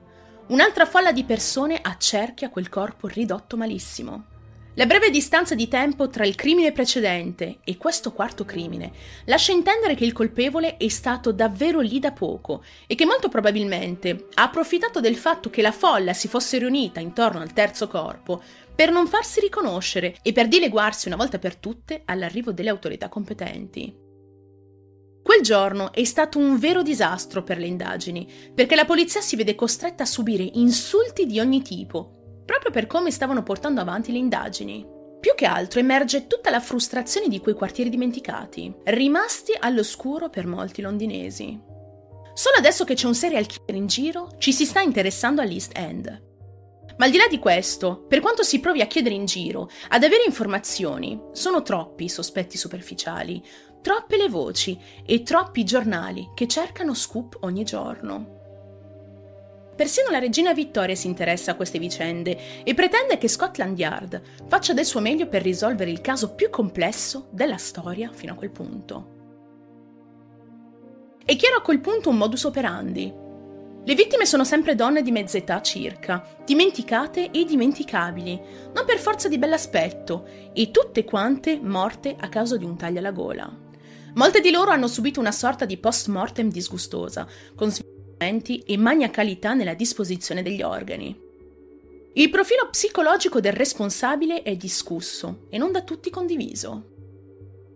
[0.48, 4.26] un'altra folla di persone accerchia quel corpo ridotto malissimo.
[4.74, 8.90] La breve distanza di tempo tra il crimine precedente e questo quarto crimine
[9.26, 14.28] lascia intendere che il colpevole è stato davvero lì da poco e che molto probabilmente
[14.34, 18.42] ha approfittato del fatto che la folla si fosse riunita intorno al terzo corpo
[18.74, 24.10] per non farsi riconoscere e per dileguarsi una volta per tutte all'arrivo delle autorità competenti.
[25.22, 29.54] Quel giorno è stato un vero disastro per le indagini, perché la polizia si vede
[29.54, 34.84] costretta a subire insulti di ogni tipo, proprio per come stavano portando avanti le indagini.
[35.20, 40.82] Più che altro emerge tutta la frustrazione di quei quartieri dimenticati, rimasti all'oscuro per molti
[40.82, 41.60] londinesi.
[42.34, 46.30] Solo adesso che c'è un serial killer in giro, ci si sta interessando all'East End.
[46.96, 50.02] Ma al di là di questo, per quanto si provi a chiedere in giro, ad
[50.02, 53.42] avere informazioni, sono troppi i sospetti superficiali,
[53.82, 58.40] troppe le voci e troppi giornali che cercano scoop ogni giorno.
[59.74, 64.72] Persino la regina Vittoria si interessa a queste vicende e pretende che Scotland Yard faccia
[64.72, 69.20] del suo meglio per risolvere il caso più complesso della storia fino a quel punto.
[71.24, 73.12] È chiaro a quel punto un modus operandi.
[73.84, 78.40] Le vittime sono sempre donne di mezza età circa, dimenticate e dimenticabili,
[78.72, 83.10] non per forza di bell'aspetto, e tutte quante morte a causa di un taglio alla
[83.10, 83.61] gola.
[84.14, 87.72] Molte di loro hanno subito una sorta di post-mortem disgustosa, con
[88.24, 91.18] e maniacalità nella disposizione degli organi.
[92.14, 96.90] Il profilo psicologico del responsabile è discusso e non da tutti condiviso.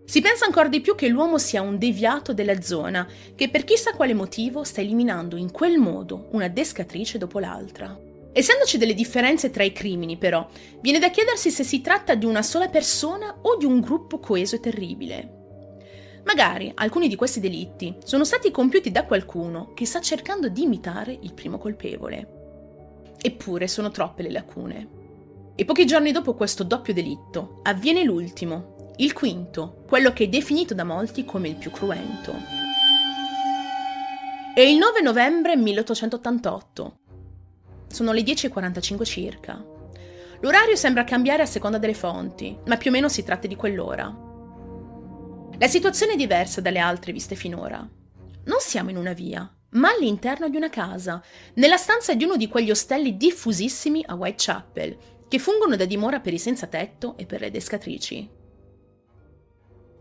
[0.05, 3.93] Si pensa ancora di più che l'uomo sia un deviato della zona che per chissà
[3.95, 7.99] quale motivo sta eliminando in quel modo una descatrice dopo l'altra.
[8.33, 10.47] Essendoci delle differenze tra i crimini, però,
[10.81, 14.55] viene da chiedersi se si tratta di una sola persona o di un gruppo coeso
[14.55, 15.36] e terribile.
[16.27, 21.17] Magari alcuni di questi delitti sono stati compiuti da qualcuno che sta cercando di imitare
[21.23, 23.15] il primo colpevole.
[23.23, 24.89] Eppure sono troppe le lacune.
[25.55, 30.75] E pochi giorni dopo questo doppio delitto avviene l'ultimo, il quinto, quello che è definito
[30.75, 32.33] da molti come il più cruento.
[34.53, 36.99] È il 9 novembre 1888.
[37.87, 39.65] Sono le 10.45 circa.
[40.41, 44.26] L'orario sembra cambiare a seconda delle fonti, ma più o meno si tratta di quell'ora.
[45.59, 47.79] La situazione è diversa dalle altre viste finora.
[47.79, 51.23] Non siamo in una via, ma all'interno di una casa,
[51.55, 56.35] nella stanza di uno di quegli ostelli diffusissimi a Whitechapel, che fungono da dimora per
[56.35, 58.31] i senza tetto e per le descatrici.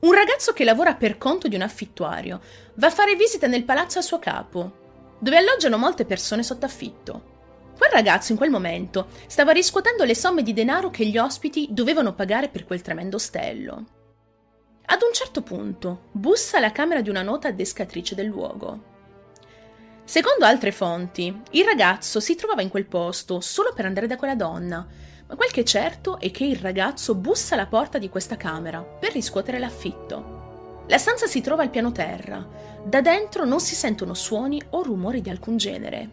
[0.02, 2.42] Un ragazzo che lavora per conto di un affittuario
[2.76, 7.34] va a fare visita nel palazzo a suo capo, dove alloggiano molte persone sotto affitto.
[7.78, 12.14] Quel ragazzo in quel momento stava riscuotendo le somme di denaro che gli ospiti dovevano
[12.14, 13.86] pagare per quel tremendo ostello.
[14.88, 18.94] Ad un certo punto bussa alla camera di una nota descatrice del luogo.
[20.04, 24.36] Secondo altre fonti, il ragazzo si trovava in quel posto solo per andare da quella
[24.36, 24.88] donna,
[25.28, 28.82] ma quel che è certo è che il ragazzo bussa alla porta di questa camera
[28.84, 30.84] per riscuotere l'affitto.
[30.88, 32.48] La stanza si trova al piano terra.
[32.84, 36.10] Da dentro non si sentono suoni o rumori di alcun genere.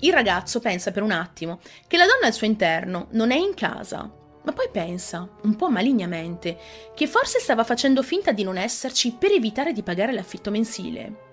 [0.00, 3.54] Il ragazzo pensa per un attimo che la donna al suo interno non è in
[3.54, 4.10] casa
[4.44, 6.58] ma poi pensa, un po' malignamente,
[6.94, 11.30] che forse stava facendo finta di non esserci per evitare di pagare l'affitto mensile.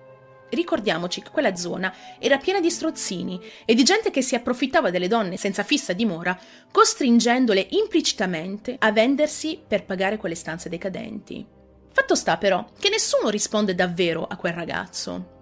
[0.50, 5.06] Ricordiamoci che quella zona era piena di strozzini e di gente che si approfittava delle
[5.06, 6.38] donne senza fissa dimora,
[6.70, 11.46] costringendole implicitamente a vendersi per pagare quelle stanze decadenti.
[11.92, 15.38] Fatto sta però che nessuno risponde davvero a quel ragazzo.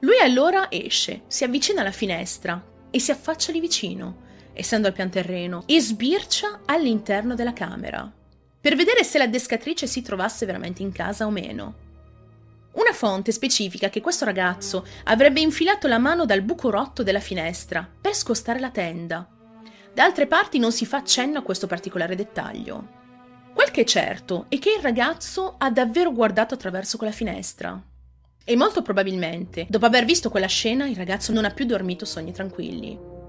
[0.00, 5.10] Lui allora esce, si avvicina alla finestra e si affaccia lì vicino essendo al pian
[5.10, 8.10] terreno, e sbircia all'interno della camera,
[8.60, 11.74] per vedere se la descatrice si trovasse veramente in casa o meno.
[12.72, 17.86] Una fonte specifica che questo ragazzo avrebbe infilato la mano dal buco rotto della finestra
[18.00, 19.28] per scostare la tenda.
[19.92, 23.00] Da altre parti non si fa cenno a questo particolare dettaglio.
[23.52, 27.78] Quel che è certo è che il ragazzo ha davvero guardato attraverso quella finestra.
[28.44, 32.32] E molto probabilmente, dopo aver visto quella scena, il ragazzo non ha più dormito sogni
[32.32, 33.21] tranquilli.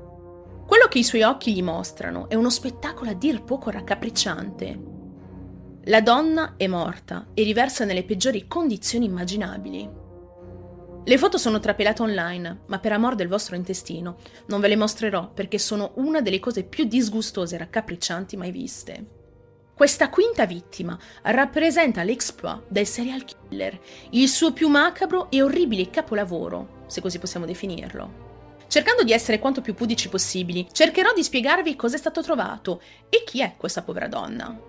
[0.93, 4.79] Che i suoi occhi gli mostrano è uno spettacolo a dir poco raccapricciante.
[5.85, 9.89] La donna è morta e riversa nelle peggiori condizioni immaginabili.
[11.03, 14.17] Le foto sono trapelate online, ma per amor del vostro intestino
[14.49, 19.05] non ve le mostrerò perché sono una delle cose più disgustose e raccapriccianti mai viste.
[19.73, 23.79] Questa quinta vittima rappresenta l'exploit del serial killer,
[24.11, 28.32] il suo più macabro e orribile capolavoro, se così possiamo definirlo.
[28.73, 33.23] Cercando di essere quanto più pudici possibili, cercherò di spiegarvi cosa è stato trovato e
[33.23, 34.59] chi è questa povera donna.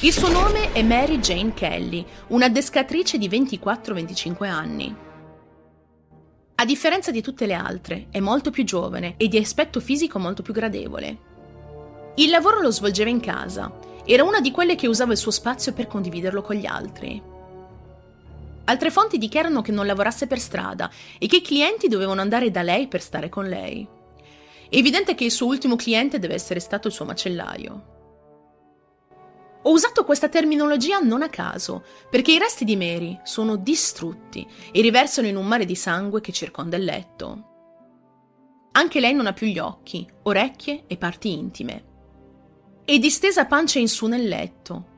[0.00, 4.96] Il suo nome è Mary Jane Kelly, un'addescatrice di 24-25 anni.
[6.54, 10.40] A differenza di tutte le altre, è molto più giovane e di aspetto fisico molto
[10.40, 11.18] più gradevole.
[12.14, 13.70] Il lavoro lo svolgeva in casa,
[14.06, 17.36] era una di quelle che usava il suo spazio per condividerlo con gli altri.
[18.68, 22.60] Altre fonti dichiarano che non lavorasse per strada e che i clienti dovevano andare da
[22.60, 23.86] lei per stare con lei.
[24.68, 27.96] È evidente che il suo ultimo cliente deve essere stato il suo macellaio.
[29.62, 34.82] Ho usato questa terminologia non a caso, perché i resti di Mary sono distrutti e
[34.82, 37.44] riversano in un mare di sangue che circonda il letto.
[38.72, 41.84] Anche lei non ha più gli occhi, orecchie e parti intime.
[42.84, 44.97] È distesa pancia in su nel letto,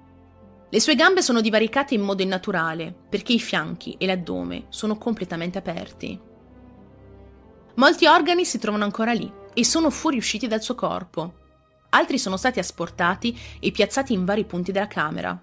[0.73, 5.59] le sue gambe sono divaricate in modo innaturale, perché i fianchi e l'addome sono completamente
[5.59, 6.19] aperti.
[7.75, 11.35] Molti organi si trovano ancora lì e sono fuoriusciti dal suo corpo.
[11.91, 15.37] Altri sono stati asportati e piazzati in vari punti della camera.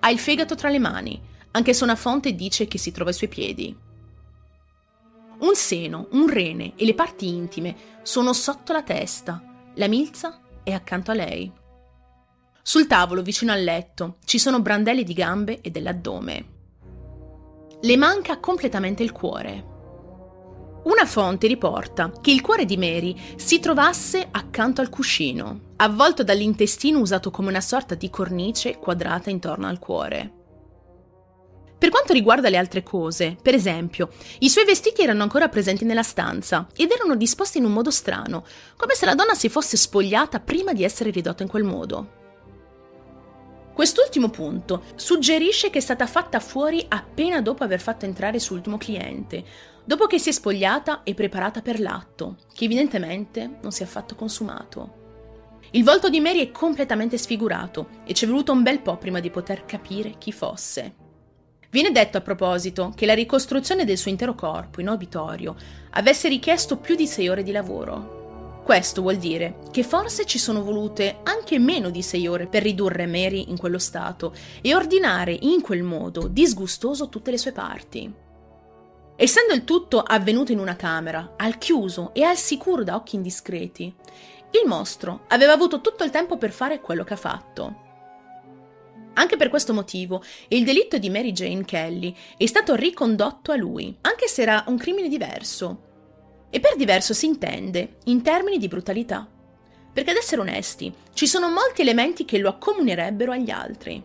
[0.00, 1.18] Ha il fegato tra le mani,
[1.52, 3.74] anche se una fonte dice che si trova ai suoi piedi.
[5.38, 9.42] Un seno, un rene e le parti intime sono sotto la testa.
[9.76, 11.50] La milza è accanto a lei.
[12.68, 16.46] Sul tavolo, vicino al letto, ci sono brandelli di gambe e dell'addome.
[17.80, 19.64] Le manca completamente il cuore.
[20.82, 26.98] Una fonte riporta che il cuore di Mary si trovasse accanto al cuscino, avvolto dall'intestino
[26.98, 30.32] usato come una sorta di cornice quadrata intorno al cuore.
[31.78, 36.02] Per quanto riguarda le altre cose, per esempio, i suoi vestiti erano ancora presenti nella
[36.02, 38.44] stanza ed erano disposti in un modo strano,
[38.76, 42.24] come se la donna si fosse spogliata prima di essere ridotta in quel modo.
[43.76, 49.44] Quest'ultimo punto suggerisce che è stata fatta fuori appena dopo aver fatto entrare sull'ultimo cliente,
[49.84, 54.14] dopo che si è spogliata e preparata per l'atto, che evidentemente non si è affatto
[54.14, 55.58] consumato.
[55.72, 59.20] Il volto di Mary è completamente sfigurato e ci è voluto un bel po' prima
[59.20, 60.94] di poter capire chi fosse.
[61.68, 65.54] Viene detto a proposito che la ricostruzione del suo intero corpo in obitorio
[65.90, 68.15] avesse richiesto più di sei ore di lavoro,
[68.66, 73.06] questo vuol dire che forse ci sono volute anche meno di sei ore per ridurre
[73.06, 78.12] Mary in quello stato e ordinare in quel modo disgustoso tutte le sue parti.
[79.14, 83.84] Essendo il tutto avvenuto in una camera, al chiuso e al sicuro da occhi indiscreti,
[83.84, 87.84] il mostro aveva avuto tutto il tempo per fare quello che ha fatto.
[89.14, 93.96] Anche per questo motivo, il delitto di Mary Jane Kelly è stato ricondotto a lui,
[94.00, 95.85] anche se era un crimine diverso,
[96.56, 99.28] e per diverso si intende in termini di brutalità.
[99.92, 104.02] Perché ad essere onesti, ci sono molti elementi che lo accomunerebbero agli altri.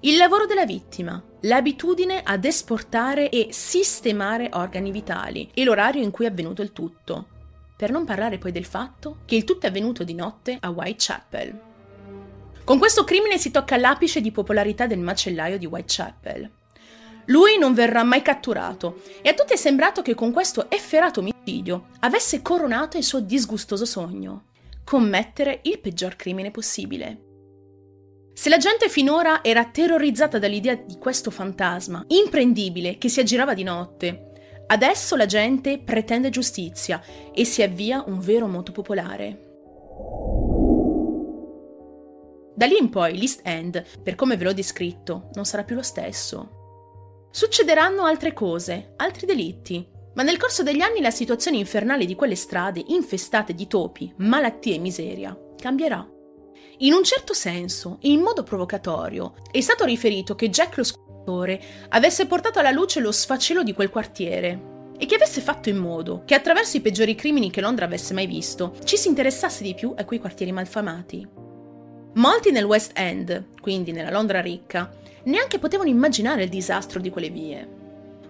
[0.00, 6.26] Il lavoro della vittima, l'abitudine ad esportare e sistemare organi vitali e l'orario in cui
[6.26, 7.28] è avvenuto il tutto.
[7.74, 11.60] Per non parlare poi del fatto che il tutto è avvenuto di notte a Whitechapel.
[12.64, 16.50] Con questo crimine si tocca l'apice di popolarità del macellaio di Whitechapel.
[17.26, 21.86] Lui non verrà mai catturato e a tutti è sembrato che con questo efferato omicidio
[22.00, 24.46] avesse coronato il suo disgustoso sogno,
[24.84, 27.30] commettere il peggior crimine possibile.
[28.34, 33.62] Se la gente finora era terrorizzata dall'idea di questo fantasma imprendibile che si aggirava di
[33.62, 34.32] notte,
[34.66, 37.00] adesso la gente pretende giustizia
[37.32, 39.50] e si avvia un vero moto popolare.
[42.54, 45.82] Da lì in poi l'East End, per come ve l'ho descritto, non sarà più lo
[45.82, 46.61] stesso.
[47.34, 52.36] Succederanno altre cose, altri delitti, ma nel corso degli anni la situazione infernale di quelle
[52.36, 56.06] strade infestate di topi, malattie e miseria cambierà.
[56.80, 62.26] In un certo senso, in modo provocatorio, è stato riferito che Jack lo scultore avesse
[62.26, 66.34] portato alla luce lo sfacelo di quel quartiere e che avesse fatto in modo che
[66.34, 70.04] attraverso i peggiori crimini che Londra avesse mai visto ci si interessasse di più a
[70.04, 71.26] quei quartieri malfamati.
[72.14, 77.30] Molti nel West End, quindi nella Londra ricca, neanche potevano immaginare il disastro di quelle
[77.30, 77.80] vie.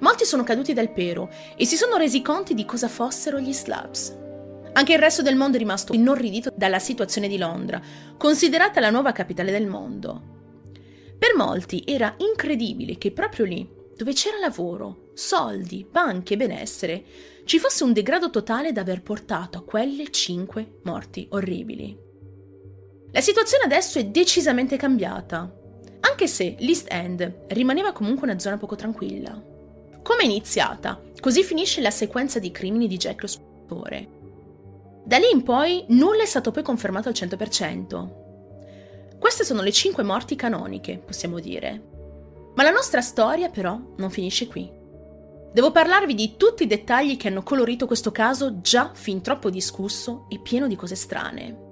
[0.00, 4.18] Molti sono caduti dal pero e si sono resi conti di cosa fossero gli slabs.
[4.72, 7.80] Anche il resto del mondo è rimasto inorridito dalla situazione di Londra,
[8.16, 10.30] considerata la nuova capitale del mondo.
[11.18, 17.04] Per molti era incredibile che proprio lì, dove c'era lavoro, soldi, banche e benessere,
[17.44, 21.96] ci fosse un degrado totale da aver portato a quelle cinque morti orribili.
[23.12, 25.60] La situazione adesso è decisamente cambiata
[26.04, 29.40] anche se l'East End rimaneva comunque una zona poco tranquilla.
[30.02, 31.00] Come è iniziata?
[31.20, 34.08] Così finisce la sequenza di crimini di Jack lo Sputore.
[35.04, 38.20] Da lì in poi nulla è stato poi confermato al 100%.
[39.18, 41.90] Queste sono le 5 morti canoniche, possiamo dire.
[42.54, 44.70] Ma la nostra storia però non finisce qui.
[45.52, 50.26] Devo parlarvi di tutti i dettagli che hanno colorito questo caso già fin troppo discusso
[50.28, 51.71] e pieno di cose strane.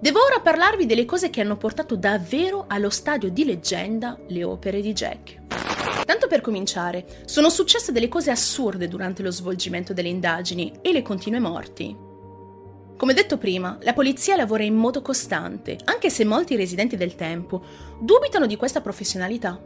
[0.00, 4.80] Devo ora parlarvi delle cose che hanno portato davvero allo stadio di leggenda le opere
[4.80, 5.42] di Jack.
[6.06, 11.02] Tanto per cominciare, sono successe delle cose assurde durante lo svolgimento delle indagini e le
[11.02, 11.94] continue morti.
[12.96, 17.62] Come detto prima, la polizia lavora in modo costante, anche se molti residenti del tempo
[18.00, 19.60] dubitano di questa professionalità.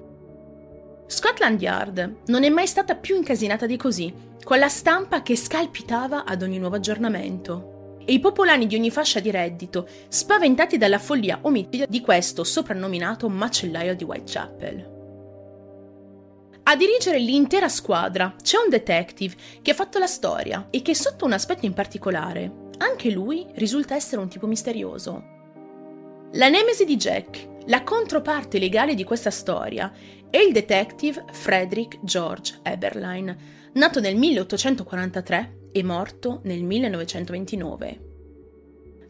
[1.06, 4.12] Scotland Yard non è mai stata più incasinata di così,
[4.42, 7.73] con la stampa che scalpitava ad ogni nuovo aggiornamento.
[8.04, 13.28] E i popolani di ogni fascia di reddito, spaventati dalla follia omitida di questo soprannominato
[13.28, 14.92] macellaio di Whitechapel.
[16.66, 21.24] A dirigere l'intera squadra c'è un detective che ha fatto la storia e che sotto
[21.24, 25.32] un aspetto in particolare, anche lui risulta essere un tipo misterioso.
[26.32, 29.92] La nemesi di Jack, la controparte legale di questa storia,
[30.28, 33.36] è il detective Frederick George Eberlein,
[33.74, 38.00] nato nel 1843 e morto nel 1929.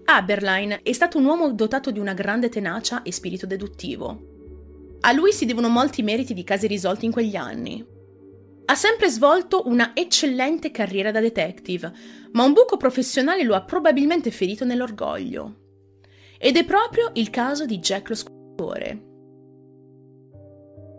[0.06, 4.32] Aberline è stato un uomo dotato di una grande tenacia e spirito deduttivo.
[5.00, 7.84] A lui si devono molti meriti di casi risolti in quegli anni.
[8.64, 11.92] Ha sempre svolto una eccellente carriera da detective,
[12.32, 15.56] ma un buco professionale lo ha probabilmente ferito nell'orgoglio.
[16.38, 19.12] Ed è proprio il caso di Jack lo Squattore.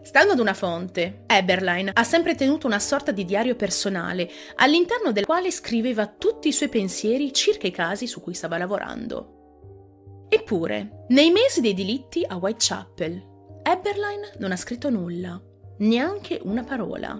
[0.06, 5.26] Stando ad una fonte, Eberlein ha sempre tenuto una sorta di diario personale, all'interno del
[5.26, 10.28] quale scriveva tutti i suoi pensieri circa i casi su cui stava lavorando.
[10.30, 15.41] Eppure, nei mesi dei delitti a Whitechapel, Eberlein non ha scritto nulla,
[15.80, 17.20] neanche una parola.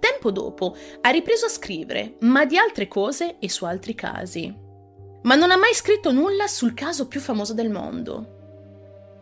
[0.00, 4.50] Tempo dopo ha ripreso a scrivere, ma di altre cose e su altri casi.
[5.22, 8.38] Ma non ha mai scritto nulla sul caso più famoso del mondo,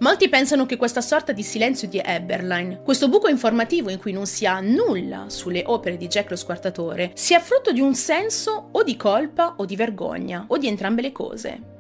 [0.01, 4.27] Molti pensano che questa sorta di silenzio di Eberlein, questo buco informativo in cui non
[4.27, 8.85] si ha nulla sulle opere di Jack lo Squartatore, sia frutto di un senso o
[8.85, 11.77] di colpa o di vergogna, o di entrambe le cose.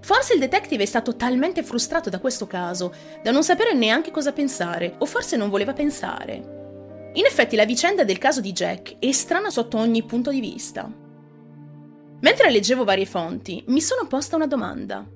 [0.00, 4.32] Forse il detective è stato talmente frustrato da questo caso da non sapere neanche cosa
[4.32, 7.10] pensare, o forse non voleva pensare.
[7.12, 10.90] In effetti la vicenda del caso di Jack è strana sotto ogni punto di vista.
[12.20, 15.06] Mentre leggevo varie fonti, mi sono posta una domanda.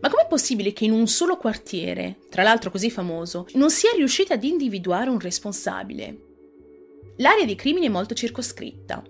[0.00, 4.34] Ma com'è possibile che in un solo quartiere, tra l'altro così famoso, non sia riuscita
[4.34, 6.26] ad individuare un responsabile?
[7.16, 9.02] L'area di crimine è molto circoscritta.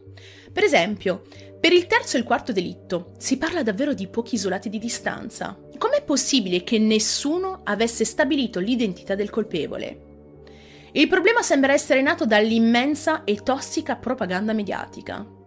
[0.51, 1.24] Per esempio,
[1.61, 5.59] per il terzo e il quarto delitto si parla davvero di pochi isolati di distanza.
[5.76, 10.07] Com'è possibile che nessuno avesse stabilito l'identità del colpevole?
[10.93, 15.38] Il problema sembra essere nato dall'immensa e tossica propaganda mediatica.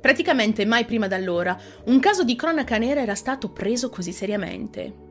[0.00, 5.04] Praticamente mai prima d'allora un caso di cronaca nera era stato preso così seriamente.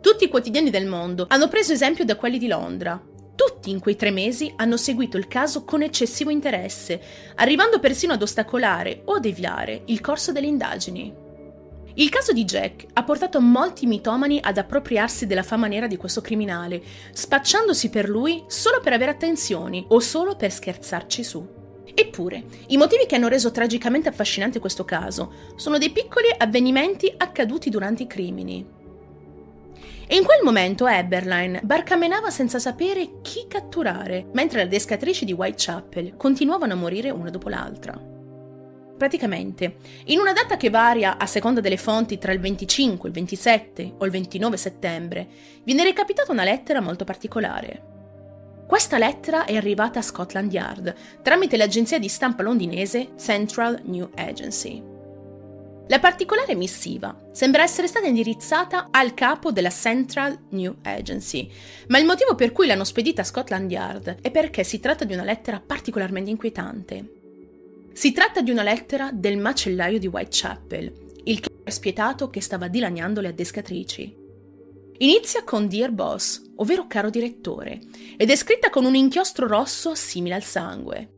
[0.00, 3.02] Tutti i quotidiani del mondo hanno preso esempio da quelli di Londra.
[3.34, 7.00] Tutti in quei tre mesi hanno seguito il caso con eccessivo interesse,
[7.36, 11.22] arrivando persino ad ostacolare o deviare il corso delle indagini.
[11.94, 16.20] Il caso di Jack ha portato molti mitomani ad appropriarsi della fama nera di questo
[16.20, 16.82] criminale,
[17.12, 21.62] spacciandosi per lui solo per avere attenzioni o solo per scherzarci su.
[21.94, 27.70] Eppure, i motivi che hanno reso tragicamente affascinante questo caso sono dei piccoli avvenimenti accaduti
[27.70, 28.66] durante i crimini.
[30.06, 36.16] E in quel momento Eberlein barcamenava senza sapere chi catturare, mentre le adescatrici di Whitechapel
[36.16, 38.12] continuavano a morire una dopo l'altra.
[38.96, 39.76] Praticamente,
[40.06, 44.04] in una data che varia a seconda delle fonti tra il 25, il 27 o
[44.04, 45.28] il 29 settembre,
[45.62, 47.93] viene recapitata una lettera molto particolare.
[48.66, 54.82] Questa lettera è arrivata a Scotland Yard tramite l'agenzia di stampa londinese Central New Agency.
[55.88, 61.50] La particolare missiva sembra essere stata indirizzata al capo della Central New Agency,
[61.88, 65.12] ma il motivo per cui l'hanno spedita a Scotland Yard è perché si tratta di
[65.12, 67.12] una lettera particolarmente inquietante.
[67.92, 70.92] Si tratta di una lettera del macellaio di Whitechapel,
[71.24, 74.23] il killer spietato che stava dilaniando le addescatrici.
[74.98, 77.80] Inizia con Dear Boss, ovvero caro direttore,
[78.16, 81.08] ed è scritta con un inchiostro rosso simile al sangue.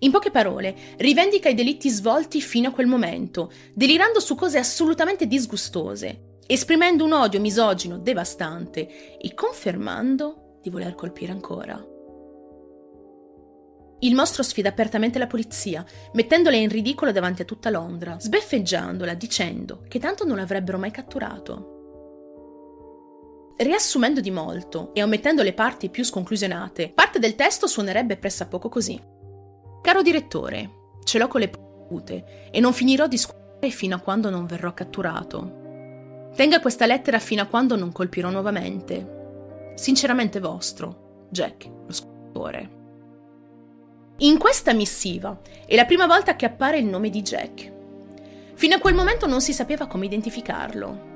[0.00, 5.28] In poche parole, rivendica i delitti svolti fino a quel momento, delirando su cose assolutamente
[5.28, 11.80] disgustose, esprimendo un odio misogino devastante e confermando di voler colpire ancora.
[14.00, 19.84] Il mostro sfida apertamente la polizia, mettendola in ridicolo davanti a tutta Londra, sbeffeggiandola dicendo
[19.88, 21.77] che tanto non l'avrebbero mai catturato.
[23.60, 29.02] Riassumendo di molto e omettendo le parti più sconclusionate, parte del testo suonerebbe pressappoco così.
[29.82, 30.70] Caro direttore,
[31.02, 34.72] ce l'ho con le pute e non finirò di scuotere fino a quando non verrò
[34.72, 36.30] catturato.
[36.36, 39.72] Tenga questa lettera fino a quando non colpirò nuovamente.
[39.74, 42.70] Sinceramente vostro, Jack, lo scultore.
[44.18, 45.36] In questa missiva
[45.66, 47.72] è la prima volta che appare il nome di Jack.
[48.54, 51.07] Fino a quel momento non si sapeva come identificarlo.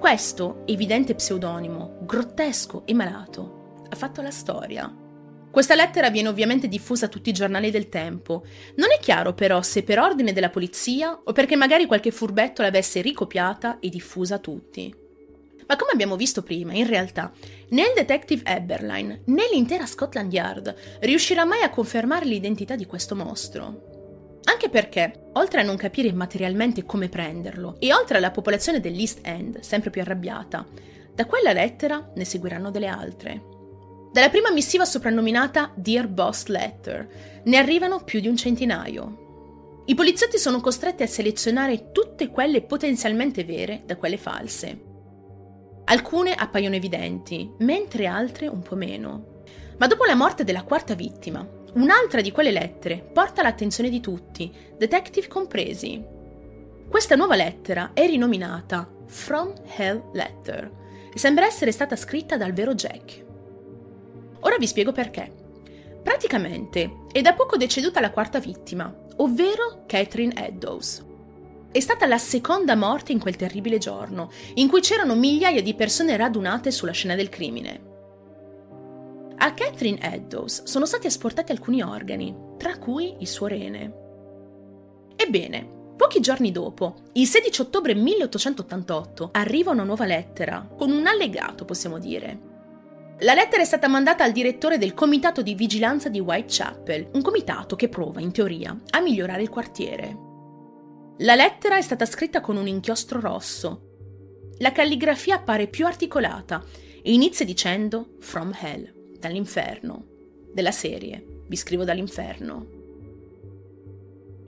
[0.00, 4.90] Questo evidente pseudonimo, grottesco e malato, ha fatto la storia.
[5.50, 8.46] Questa lettera viene ovviamente diffusa a tutti i giornali del tempo.
[8.76, 13.02] Non è chiaro però se per ordine della polizia o perché magari qualche furbetto l'avesse
[13.02, 14.92] ricopiata e diffusa a tutti.
[15.68, 17.30] Ma come abbiamo visto prima, in realtà,
[17.68, 23.14] né il detective Eberline né l'intera Scotland Yard riuscirà mai a confermare l'identità di questo
[23.14, 23.99] mostro.
[24.44, 29.60] Anche perché, oltre a non capire materialmente come prenderlo, e oltre alla popolazione dell'East End,
[29.60, 30.66] sempre più arrabbiata,
[31.14, 33.42] da quella lettera ne seguiranno delle altre.
[34.12, 37.08] Dalla prima missiva soprannominata Dear Boss Letter
[37.44, 39.82] ne arrivano più di un centinaio.
[39.86, 44.84] I poliziotti sono costretti a selezionare tutte quelle potenzialmente vere da quelle false.
[45.84, 49.42] Alcune appaiono evidenti, mentre altre un po' meno.
[49.78, 54.52] Ma dopo la morte della quarta vittima, un'altra di quelle lettere porta l'attenzione di tutti,
[54.76, 56.02] detective compresi.
[56.88, 60.70] Questa nuova lettera è rinominata From Hell Letter
[61.12, 63.24] e sembra essere stata scritta dal vero Jack.
[64.40, 65.32] Ora vi spiego perché.
[66.02, 71.04] Praticamente è da poco deceduta la quarta vittima, ovvero Catherine Eddowes.
[71.70, 76.16] È stata la seconda morte in quel terribile giorno, in cui c'erano migliaia di persone
[76.16, 77.89] radunate sulla scena del crimine.
[79.42, 83.90] A Catherine Eddowes sono stati asportati alcuni organi, tra cui il suo rene.
[85.16, 91.64] Ebbene, pochi giorni dopo, il 16 ottobre 1888, arriva una nuova lettera, con un allegato
[91.64, 92.48] possiamo dire,
[93.20, 97.76] la lettera è stata mandata al direttore del comitato di vigilanza di Whitechapel, un comitato
[97.76, 100.16] che prova, in teoria, a migliorare il quartiere.
[101.20, 103.88] La lettera è stata scritta con un inchiostro rosso.
[104.58, 106.62] La calligrafia appare più articolata
[107.02, 110.06] e inizia dicendo From Hell, dall'inferno,
[110.52, 112.66] della serie, vi scrivo dall'inferno.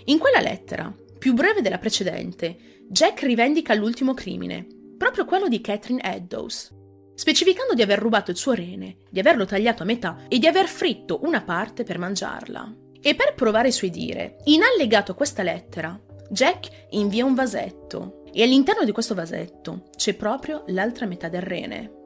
[0.06, 4.66] In quella lettera, più breve della precedente, Jack rivendica l'ultimo crimine,
[4.98, 6.80] proprio quello di Catherine Eddowes
[7.14, 10.66] specificando di aver rubato il suo rene, di averlo tagliato a metà e di aver
[10.66, 12.74] fritto una parte per mangiarla.
[13.00, 15.96] E per provare i suoi dire, in allegato a questa lettera,
[16.30, 22.01] Jack invia un vasetto e all'interno di questo vasetto c'è proprio l'altra metà del rene.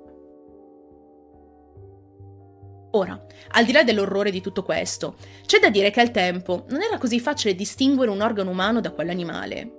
[2.97, 6.81] Ora, al di là dell'orrore di tutto questo, c'è da dire che al tempo non
[6.81, 9.71] era così facile distinguere un organo umano da quell'animale.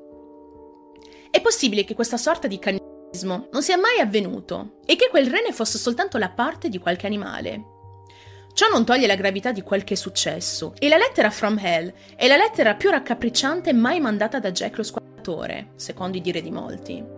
[1.32, 5.51] È possibile che questa sorta di cannibalismo non sia mai avvenuto e che quel rene
[5.51, 7.63] fosse soltanto la parte di qualche animale.
[8.53, 11.91] Ciò non toglie la gravità di quel che è successo, e la lettera From Hell
[12.15, 16.51] è la lettera più raccapricciante mai mandata da Jack lo squadratore, secondo i dire di
[16.51, 17.16] molti.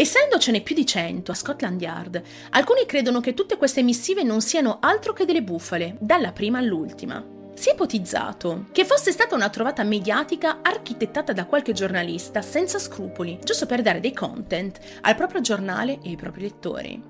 [0.00, 2.22] Essendocene più di cento a Scotland Yard,
[2.52, 7.22] alcuni credono che tutte queste missive non siano altro che delle bufale, dalla prima all'ultima.
[7.52, 13.40] Si è ipotizzato che fosse stata una trovata mediatica architettata da qualche giornalista senza scrupoli,
[13.44, 17.02] giusto per dare dei content al proprio giornale e ai propri lettori.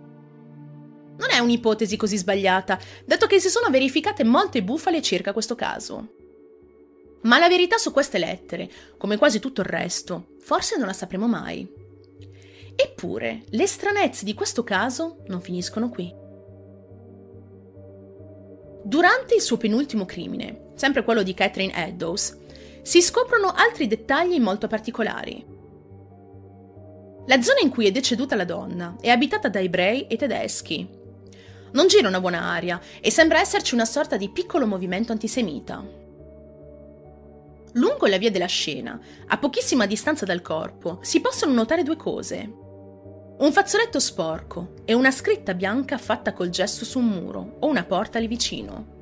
[1.16, 6.08] Non è un'ipotesi così sbagliata, dato che si sono verificate molte bufale circa questo caso.
[7.20, 8.68] Ma la verità su queste lettere,
[8.98, 11.78] come quasi tutto il resto, forse non la sapremo mai.
[12.82, 16.10] Eppure, le stranezze di questo caso non finiscono qui.
[18.82, 22.38] Durante il suo penultimo crimine, sempre quello di Catherine Eddowes,
[22.80, 25.44] si scoprono altri dettagli molto particolari.
[27.26, 30.88] La zona in cui è deceduta la donna è abitata da ebrei e tedeschi.
[31.72, 35.86] Non gira una buona aria e sembra esserci una sorta di piccolo movimento antisemita.
[37.74, 42.59] Lungo la via della scena, a pochissima distanza dal corpo, si possono notare due cose.
[43.40, 47.84] Un fazzoletto sporco e una scritta bianca fatta col gesso su un muro o una
[47.84, 48.98] porta lì vicino.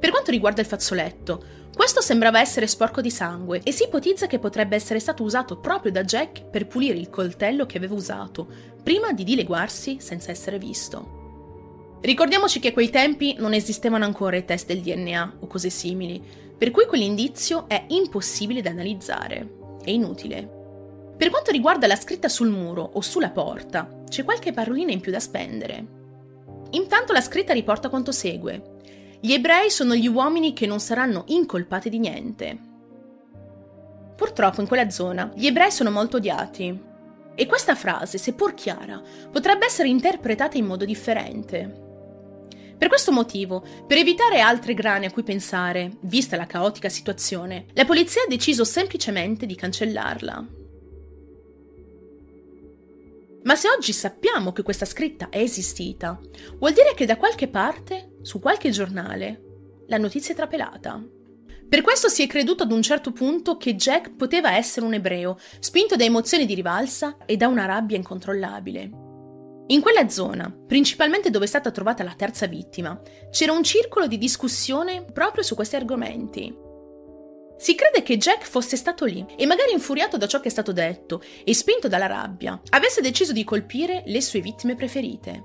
[0.00, 1.44] Per quanto riguarda il fazzoletto,
[1.76, 5.92] questo sembrava essere sporco di sangue e si ipotizza che potrebbe essere stato usato proprio
[5.92, 8.48] da Jack per pulire il coltello che aveva usato,
[8.82, 11.98] prima di dileguarsi senza essere visto.
[12.00, 16.20] Ricordiamoci che a quei tempi non esistevano ancora i test del DNA o cose simili,
[16.58, 19.54] per cui quell'indizio è impossibile da analizzare.
[19.84, 20.57] È inutile.
[21.18, 25.10] Per quanto riguarda la scritta sul muro o sulla porta, c'è qualche parolina in più
[25.10, 25.84] da spendere.
[26.70, 28.76] Intanto la scritta riporta quanto segue.
[29.20, 32.58] Gli ebrei sono gli uomini che non saranno incolpati di niente.
[34.14, 36.86] Purtroppo in quella zona gli ebrei sono molto odiati.
[37.34, 39.02] E questa frase, seppur chiara,
[39.32, 41.86] potrebbe essere interpretata in modo differente.
[42.78, 47.84] Per questo motivo, per evitare altre grane a cui pensare, vista la caotica situazione, la
[47.84, 50.57] polizia ha deciso semplicemente di cancellarla.
[53.44, 56.18] Ma se oggi sappiamo che questa scritta è esistita,
[56.58, 59.42] vuol dire che da qualche parte, su qualche giornale,
[59.86, 61.02] la notizia è trapelata.
[61.68, 65.38] Per questo si è creduto ad un certo punto che Jack poteva essere un ebreo,
[65.60, 68.90] spinto da emozioni di rivalsa e da una rabbia incontrollabile.
[69.70, 72.98] In quella zona, principalmente dove è stata trovata la terza vittima,
[73.30, 76.66] c'era un circolo di discussione proprio su questi argomenti.
[77.58, 80.72] Si crede che Jack fosse stato lì e magari infuriato da ciò che è stato
[80.72, 85.42] detto e spinto dalla rabbia, avesse deciso di colpire le sue vittime preferite.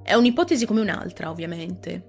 [0.00, 2.04] È un'ipotesi come un'altra, ovviamente.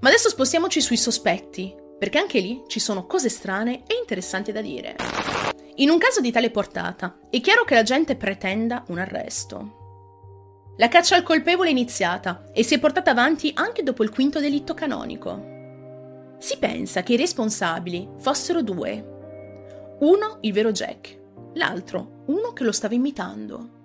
[0.00, 4.62] Ma adesso spostiamoci sui sospetti, perché anche lì ci sono cose strane e interessanti da
[4.62, 4.96] dire.
[5.76, 9.76] In un caso di tale portata, è chiaro che la gente pretenda un arresto.
[10.78, 14.40] La caccia al colpevole è iniziata e si è portata avanti anche dopo il quinto
[14.40, 15.56] delitto canonico.
[16.38, 19.96] Si pensa che i responsabili fossero due.
[20.00, 21.18] Uno il vero Jack,
[21.54, 23.76] l'altro uno che lo stava imitando.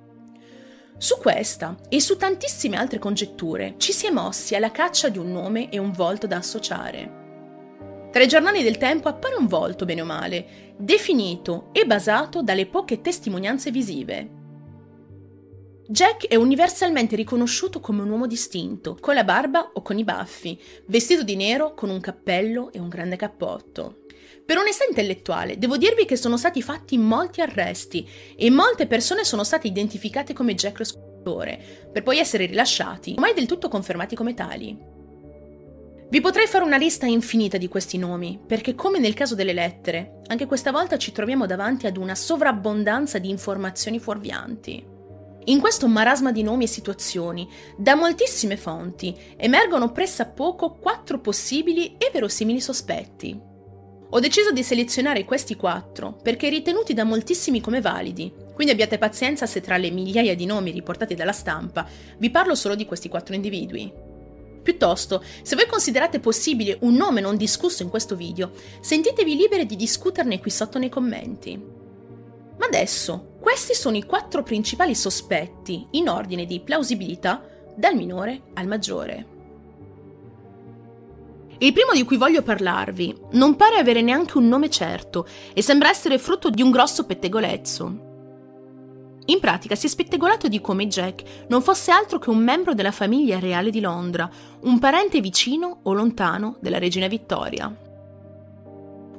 [0.97, 5.31] Su questa e su tantissime altre congetture ci si è mossi alla caccia di un
[5.31, 7.21] nome e un volto da associare.
[8.11, 12.67] Tra i giornali del tempo appare un volto, bene o male, definito e basato dalle
[12.67, 14.41] poche testimonianze visive.
[15.93, 20.59] Jack è universalmente riconosciuto come un uomo distinto, con la barba o con i baffi,
[20.87, 23.97] vestito di nero con un cappello e un grande cappotto.
[24.43, 29.43] Per onestà intellettuale, devo dirvi che sono stati fatti molti arresti e molte persone sono
[29.43, 34.33] state identificate come Jack lo scrittore, per poi essere rilasciati, mai del tutto confermati come
[34.33, 34.75] tali.
[36.09, 40.21] Vi potrei fare una lista infinita di questi nomi, perché come nel caso delle lettere,
[40.25, 44.92] anche questa volta ci troviamo davanti ad una sovrabbondanza di informazioni fuorvianti.
[45.45, 52.09] In questo marasma di nomi e situazioni, da moltissime fonti, emergono pressappoco quattro possibili e
[52.13, 53.37] verosimili sospetti.
[54.09, 59.45] Ho deciso di selezionare questi quattro perché ritenuti da moltissimi come validi, quindi abbiate pazienza
[59.47, 61.87] se tra le migliaia di nomi riportati dalla stampa
[62.19, 63.91] vi parlo solo di questi quattro individui.
[64.61, 69.75] Piuttosto, se voi considerate possibile un nome non discusso in questo video, sentitevi liberi di
[69.75, 71.57] discuterne qui sotto nei commenti.
[72.57, 77.43] Ma adesso questi sono i quattro principali sospetti in ordine di plausibilità
[77.75, 79.25] dal minore al maggiore.
[81.57, 85.89] Il primo di cui voglio parlarvi non pare avere neanche un nome certo e sembra
[85.89, 88.11] essere frutto di un grosso pettegolezzo.
[89.25, 92.91] In pratica si è spettegolato di come Jack non fosse altro che un membro della
[92.91, 94.29] famiglia reale di Londra,
[94.61, 97.75] un parente vicino o lontano della regina Vittoria.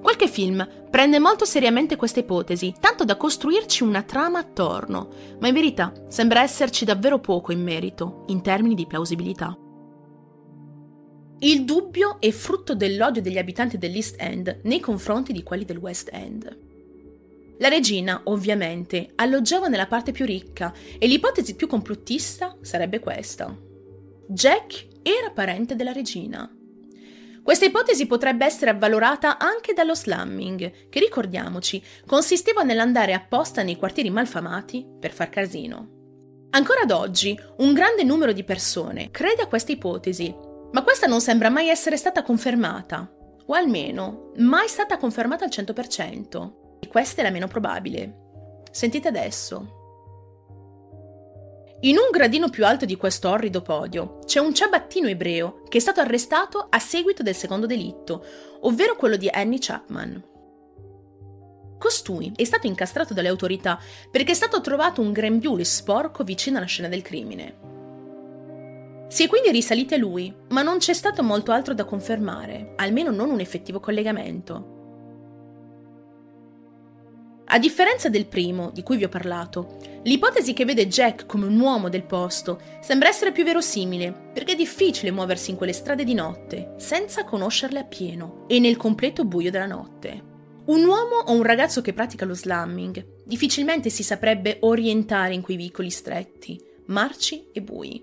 [0.01, 5.09] Qualche film prende molto seriamente questa ipotesi, tanto da costruirci una trama attorno,
[5.41, 9.59] ma in verità sembra esserci davvero poco in merito, in termini di plausibilità.
[11.41, 16.11] Il dubbio è frutto dell'odio degli abitanti dell'East End nei confronti di quelli del West
[16.13, 16.59] End.
[17.59, 23.53] La regina, ovviamente, alloggiava nella parte più ricca e l'ipotesi più complottista sarebbe questa.
[24.29, 26.49] Jack era parente della regina.
[27.45, 34.09] Questa ipotesi potrebbe essere avvalorata anche dallo slumming, che ricordiamoci consisteva nell'andare apposta nei quartieri
[34.09, 36.49] malfamati per far casino.
[36.53, 40.35] Ancora ad oggi un grande numero di persone crede a questa ipotesi,
[40.73, 43.13] ma questa non sembra mai essere stata confermata,
[43.47, 48.63] o almeno mai stata confermata al 100%, e questa è la meno probabile.
[48.71, 49.84] Sentite adesso.
[51.85, 55.81] In un gradino più alto di questo orrido podio c'è un ciabattino ebreo che è
[55.83, 58.25] stato arrestato a seguito del secondo delitto,
[58.61, 60.25] ovvero quello di Annie Chapman.
[61.79, 63.79] Costui è stato incastrato dalle autorità
[64.11, 67.57] perché è stato trovato un grembiule sporco vicino alla scena del crimine.
[69.09, 73.11] Si è quindi risaliti a lui, ma non c'è stato molto altro da confermare, almeno
[73.11, 74.74] non un effettivo collegamento.
[77.55, 81.57] A differenza del primo, di cui vi ho parlato, l'ipotesi che vede Jack come un
[81.61, 86.15] uomo del posto sembra essere più verosimile, perché è difficile muoversi in quelle strade di
[86.15, 90.21] notte, senza conoscerle appieno, e nel completo buio della notte.
[90.65, 95.57] Un uomo o un ragazzo che pratica lo slumming difficilmente si saprebbe orientare in quei
[95.57, 98.03] vicoli stretti, marci e bui.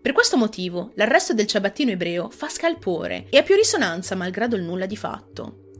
[0.00, 4.62] Per questo motivo, l'arresto del ciabattino ebreo fa scalpore e ha più risonanza malgrado il
[4.62, 5.72] nulla di fatto.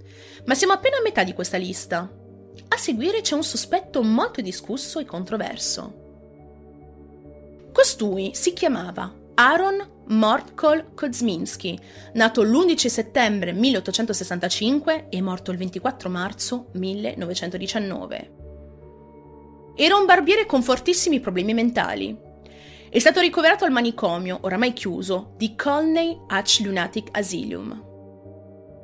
[0.46, 2.17] Ma siamo appena a metà di questa lista
[2.68, 6.06] a seguire c'è un sospetto molto discusso e controverso.
[7.72, 11.78] Costui si chiamava Aaron Mortkol Kozminski,
[12.14, 18.30] nato l'11 settembre 1865 e morto il 24 marzo 1919.
[19.76, 22.16] Era un barbiere con fortissimi problemi mentali.
[22.90, 27.87] È stato ricoverato al manicomio, oramai chiuso, di Colney Hatch Lunatic Asylum.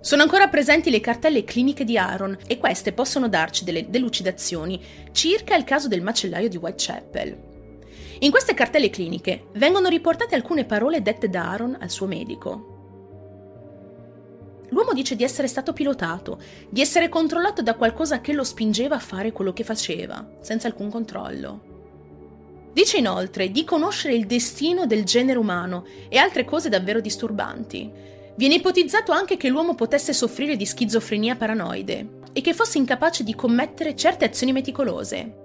[0.05, 4.79] Sono ancora presenti le cartelle cliniche di Aaron e queste possono darci delle delucidazioni
[5.13, 7.39] circa il caso del macellaio di Whitechapel.
[8.19, 12.73] In queste cartelle cliniche vengono riportate alcune parole dette da Aaron al suo medico.
[14.69, 16.39] L'uomo dice di essere stato pilotato,
[16.69, 20.91] di essere controllato da qualcosa che lo spingeva a fare quello che faceva, senza alcun
[20.91, 21.73] controllo.
[22.75, 28.13] Dice inoltre di conoscere il destino del genere umano e altre cose davvero disturbanti.
[28.37, 33.35] Viene ipotizzato anche che l'uomo potesse soffrire di schizofrenia paranoide e che fosse incapace di
[33.35, 35.43] commettere certe azioni meticolose.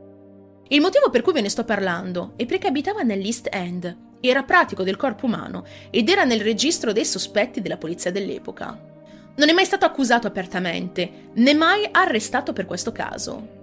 [0.70, 4.84] Il motivo per cui ve ne sto parlando è perché abitava nell'East End, era pratico
[4.84, 8.88] del corpo umano ed era nel registro dei sospetti della polizia dell'epoca.
[9.36, 13.58] Non è mai stato accusato apertamente, né mai arrestato per questo caso.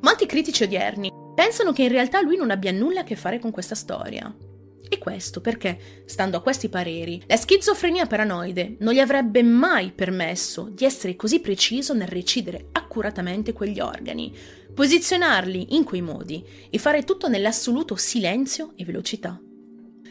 [0.00, 3.50] Molti critici odierni pensano che in realtà lui non abbia nulla a che fare con
[3.50, 4.34] questa storia.
[4.88, 10.70] E questo perché, stando a questi pareri, la schizofrenia paranoide non gli avrebbe mai permesso
[10.72, 14.34] di essere così preciso nel recidere accuratamente quegli organi,
[14.72, 19.38] posizionarli in quei modi e fare tutto nell'assoluto silenzio e velocità.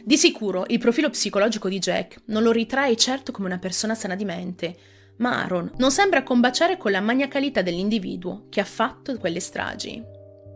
[0.04, 4.16] Di sicuro il profilo psicologico di Jack non lo ritrae certo come una persona sana
[4.16, 4.78] di mente,
[5.18, 10.02] ma Aaron non sembra combaciare con la maniacalità dell'individuo che ha fatto quelle stragi.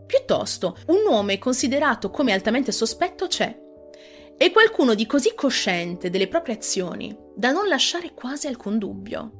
[0.06, 3.58] Piuttosto, un nome considerato come altamente sospetto c'è.
[4.42, 9.30] È qualcuno di così cosciente delle proprie azioni da non lasciare quasi alcun dubbio.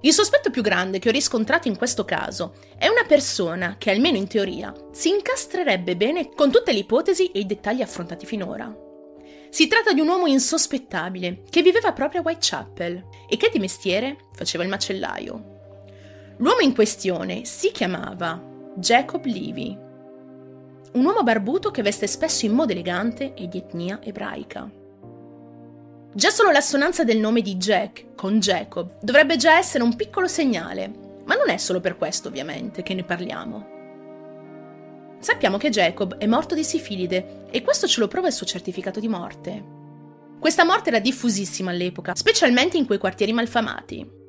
[0.00, 4.16] Il sospetto più grande che ho riscontrato in questo caso è una persona che, almeno
[4.16, 8.74] in teoria, si incastrerebbe bene con tutte le ipotesi e i dettagli affrontati finora.
[9.50, 14.16] Si tratta di un uomo insospettabile che viveva proprio a Whitechapel e che di mestiere
[14.32, 16.34] faceva il macellaio.
[16.38, 18.42] L'uomo in questione si chiamava
[18.76, 19.90] Jacob Levy,
[20.92, 24.70] un uomo barbuto che veste spesso in modo elegante e di etnia ebraica.
[26.14, 30.92] Già solo l'assonanza del nome di Jack con Jacob dovrebbe già essere un piccolo segnale,
[31.24, 33.70] ma non è solo per questo ovviamente che ne parliamo.
[35.18, 39.00] Sappiamo che Jacob è morto di sifilide e questo ce lo prova il suo certificato
[39.00, 39.64] di morte.
[40.38, 44.20] Questa morte era diffusissima all'epoca, specialmente in quei quartieri malfamati.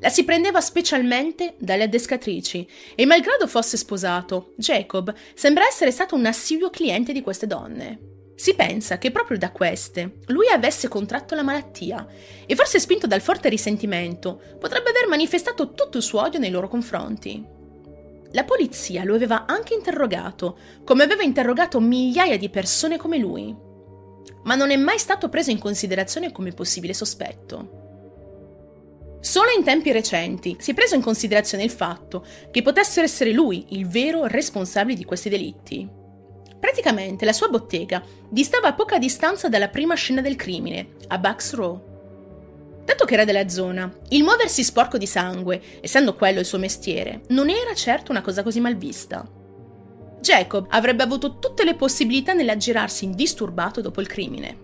[0.00, 6.26] La si prendeva specialmente dalle addescatrici e malgrado fosse sposato, Jacob sembra essere stato un
[6.26, 8.12] assiduo cliente di queste donne.
[8.36, 12.04] Si pensa che proprio da queste lui avesse contratto la malattia
[12.44, 16.68] e forse spinto dal forte risentimento potrebbe aver manifestato tutto il suo odio nei loro
[16.68, 17.52] confronti.
[18.32, 23.54] La polizia lo aveva anche interrogato, come aveva interrogato migliaia di persone come lui,
[24.42, 27.83] ma non è mai stato preso in considerazione come possibile sospetto.
[29.24, 33.64] Solo in tempi recenti si è preso in considerazione il fatto che potesse essere lui
[33.70, 35.88] il vero responsabile di questi delitti.
[36.60, 41.54] Praticamente la sua bottega distava a poca distanza dalla prima scena del crimine, a Bucks
[41.54, 42.82] Row.
[42.84, 47.22] Dato che era della zona, il muoversi sporco di sangue, essendo quello il suo mestiere,
[47.28, 49.26] non era certo una cosa così mal vista.
[50.20, 54.63] Jacob avrebbe avuto tutte le possibilità nell'aggirarsi indisturbato dopo il crimine.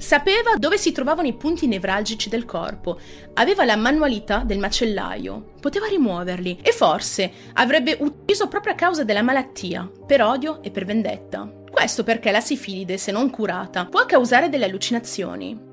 [0.00, 2.98] Sapeva dove si trovavano i punti nevralgici del corpo,
[3.34, 9.20] aveva la manualità del macellaio, poteva rimuoverli e forse avrebbe ucciso proprio a causa della
[9.20, 11.52] malattia, per odio e per vendetta.
[11.70, 15.68] Questo perché la sifilide, se non curata, può causare delle allucinazioni.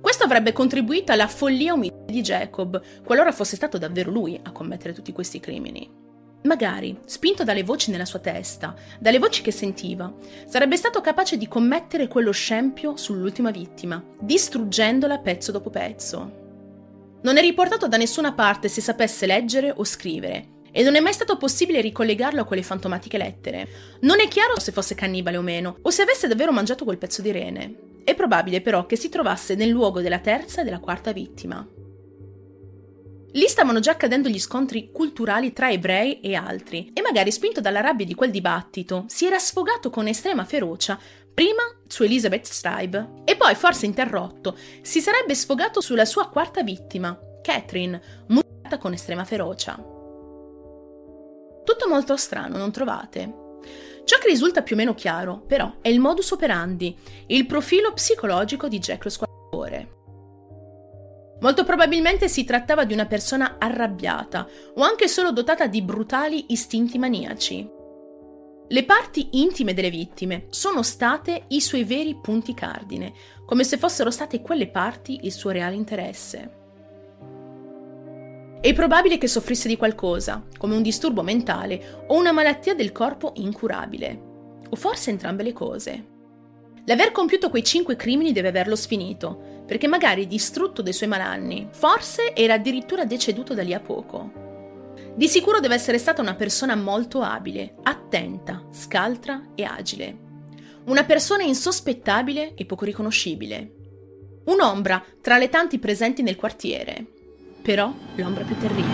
[0.00, 4.94] Questo avrebbe contribuito alla follia umile di Jacob, qualora fosse stato davvero lui a commettere
[4.94, 5.99] tutti questi crimini.
[6.42, 10.12] Magari, spinto dalle voci nella sua testa, dalle voci che sentiva,
[10.46, 16.38] sarebbe stato capace di commettere quello scempio sull'ultima vittima, distruggendola pezzo dopo pezzo.
[17.22, 21.12] Non è riportato da nessuna parte se sapesse leggere o scrivere, e non è mai
[21.12, 23.68] stato possibile ricollegarlo a quelle fantomatiche lettere.
[24.00, 27.20] Non è chiaro se fosse cannibale o meno, o se avesse davvero mangiato quel pezzo
[27.20, 27.74] di rene.
[28.02, 31.66] È probabile però che si trovasse nel luogo della terza e della quarta vittima.
[33.32, 37.80] Lì stavano già accadendo gli scontri culturali tra ebrei e altri, e magari spinto dalla
[37.80, 40.98] rabbia di quel dibattito, si era sfogato con estrema ferocia
[41.32, 47.16] prima su Elizabeth Stribe e poi, forse interrotto, si sarebbe sfogato sulla sua quarta vittima,
[47.40, 49.76] Catherine, mutata con estrema ferocia.
[51.64, 53.38] Tutto molto strano, non trovate?
[54.04, 56.96] Ciò che risulta più o meno chiaro, però, è il modus operandi,
[57.28, 59.99] il profilo psicologico di Jack lo Squadratore.
[61.40, 66.98] Molto probabilmente si trattava di una persona arrabbiata o anche solo dotata di brutali istinti
[66.98, 67.78] maniaci.
[68.68, 73.12] Le parti intime delle vittime sono state i suoi veri punti cardine,
[73.44, 76.58] come se fossero state quelle parti il suo reale interesse.
[78.60, 83.32] È probabile che soffrisse di qualcosa, come un disturbo mentale o una malattia del corpo
[83.36, 84.22] incurabile,
[84.68, 86.06] o forse entrambe le cose.
[86.84, 92.34] L'aver compiuto quei cinque crimini deve averlo sfinito, perché magari distrutto dei suoi malanni, forse
[92.34, 94.32] era addirittura deceduto da lì a poco.
[95.14, 100.18] Di sicuro deve essere stata una persona molto abile, attenta, scaltra e agile.
[100.86, 103.74] Una persona insospettabile e poco riconoscibile.
[104.46, 107.06] Un'ombra tra le tanti presenti nel quartiere.
[107.62, 108.88] Però l'ombra più terribile.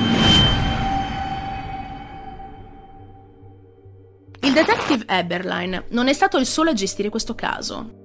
[4.40, 8.04] Il detective Eberline non è stato il solo a gestire questo caso.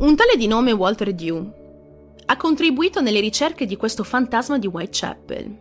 [0.00, 1.52] Un tale di nome Walter Dew
[2.24, 5.58] ha contribuito nelle ricerche di questo fantasma di Whitechapel.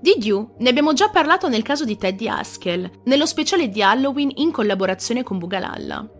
[0.00, 4.32] Di Dew ne abbiamo già parlato nel caso di Teddy Haskell, nello speciale di Halloween
[4.34, 6.10] in collaborazione con Bugalalla.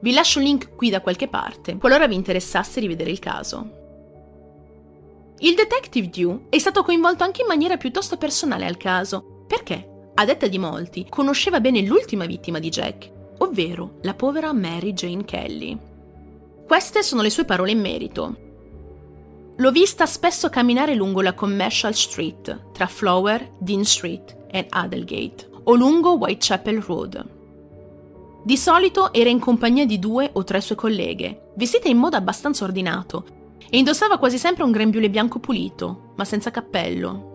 [0.00, 3.70] Vi lascio il link qui da qualche parte, qualora vi interessasse rivedere il caso.
[5.38, 10.24] Il detective Dew è stato coinvolto anche in maniera piuttosto personale al caso, perché a
[10.26, 15.78] detta di molti, conosceva bene l'ultima vittima di Jack, ovvero la povera Mary Jane Kelly.
[16.66, 18.36] Queste sono le sue parole in merito.
[19.56, 25.74] L'ho vista spesso camminare lungo la Commercial Street, tra Flower, Dean Street e Adelgate, o
[25.74, 27.34] lungo Whitechapel Road.
[28.44, 32.64] Di solito era in compagnia di due o tre sue colleghe, vestite in modo abbastanza
[32.64, 33.24] ordinato,
[33.68, 37.34] e indossava quasi sempre un grembiule bianco pulito, ma senza cappello,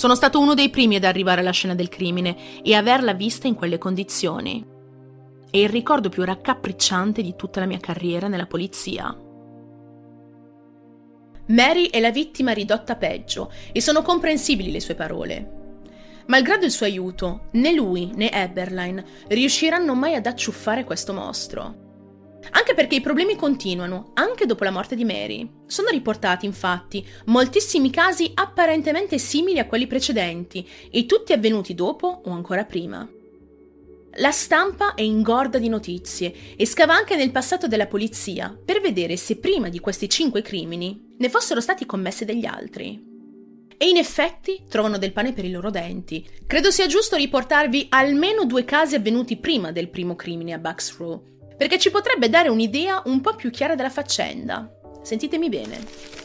[0.00, 3.54] sono stato uno dei primi ad arrivare alla scena del crimine e averla vista in
[3.54, 4.69] quelle condizioni.
[5.50, 9.12] È il ricordo più raccapricciante di tutta la mia carriera nella polizia.
[11.46, 15.58] Mary è la vittima ridotta peggio e sono comprensibili le sue parole.
[16.26, 21.88] Malgrado il suo aiuto, né lui né Eberline riusciranno mai ad acciuffare questo mostro.
[22.52, 25.50] Anche perché i problemi continuano, anche dopo la morte di Mary.
[25.66, 32.30] Sono riportati, infatti, moltissimi casi apparentemente simili a quelli precedenti, e tutti avvenuti dopo o
[32.30, 33.06] ancora prima.
[34.14, 39.16] La stampa è ingorda di notizie e scava anche nel passato della polizia per vedere
[39.16, 43.08] se prima di questi cinque crimini ne fossero stati commessi degli altri.
[43.76, 46.28] E in effetti trovano del pane per i loro denti.
[46.46, 51.22] Credo sia giusto riportarvi almeno due casi avvenuti prima del primo crimine a Bucks Row,
[51.56, 54.70] perché ci potrebbe dare un'idea un po' più chiara della faccenda.
[55.02, 56.19] Sentitemi bene.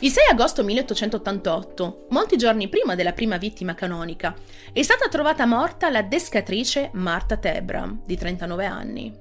[0.00, 4.34] Il 6 agosto 1888, molti giorni prima della prima vittima canonica,
[4.72, 9.14] è stata trovata morta la descatrice Martha Tebram, di 39 anni.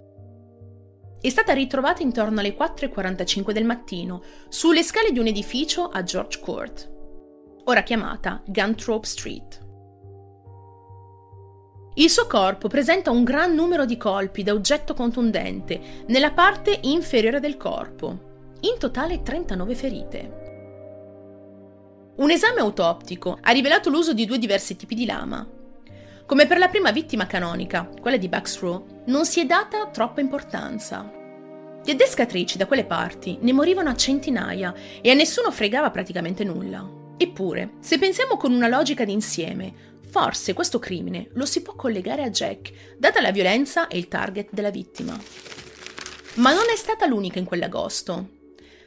[1.22, 6.40] È stata ritrovata intorno alle 4.45 del mattino, sulle scale di un edificio a George
[6.40, 6.92] Court,
[7.66, 9.62] ora chiamata Gunthorpe Street.
[11.96, 17.40] Il suo corpo presenta un gran numero di colpi da oggetto contundente nella parte inferiore
[17.40, 20.42] del corpo, in totale 39 ferite.
[22.16, 25.48] Un esame autoptico ha rivelato l'uso di due diversi tipi di lama.
[26.26, 31.12] Come per la prima vittima canonica, quella di Bucksrow, non si è data troppa importanza.
[31.84, 36.88] Di adescatrici da quelle parti ne morivano a centinaia e a nessuno fregava praticamente nulla.
[37.18, 42.30] Eppure, se pensiamo con una logica d'insieme, Forse questo crimine lo si può collegare a
[42.30, 45.20] Jack, data la violenza e il target della vittima.
[46.36, 48.43] Ma non è stata l'unica in quell'agosto.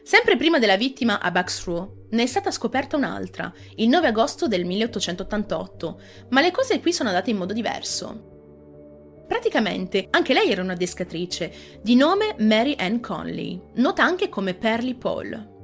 [0.07, 4.65] Sempre prima della vittima a Bucksrow ne è stata scoperta un'altra, il 9 agosto del
[4.65, 9.25] 1888, ma le cose qui sono andate in modo diverso.
[9.27, 14.95] Praticamente anche lei era una descatrice, di nome Mary Ann Conley, nota anche come Pearly
[14.95, 15.55] Paul.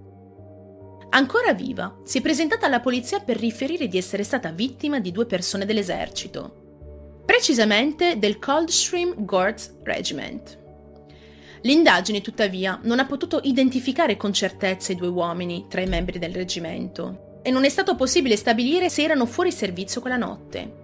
[1.10, 5.26] Ancora viva, si è presentata alla polizia per riferire di essere stata vittima di due
[5.26, 10.61] persone dell'esercito, precisamente del Coldstream Guards Regiment.
[11.62, 16.34] L'indagine, tuttavia, non ha potuto identificare con certezza i due uomini tra i membri del
[16.34, 20.80] reggimento e non è stato possibile stabilire se erano fuori servizio quella notte.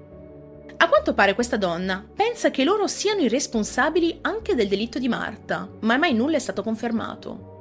[0.76, 5.08] A quanto pare questa donna pensa che loro siano i responsabili anche del delitto di
[5.08, 7.56] Marta, ma mai nulla è stato confermato.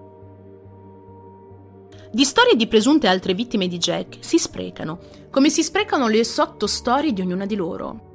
[2.11, 4.99] Di storie di presunte altre vittime di Jack si sprecano,
[5.31, 8.06] come si sprecano le sottostorie di ognuna di loro.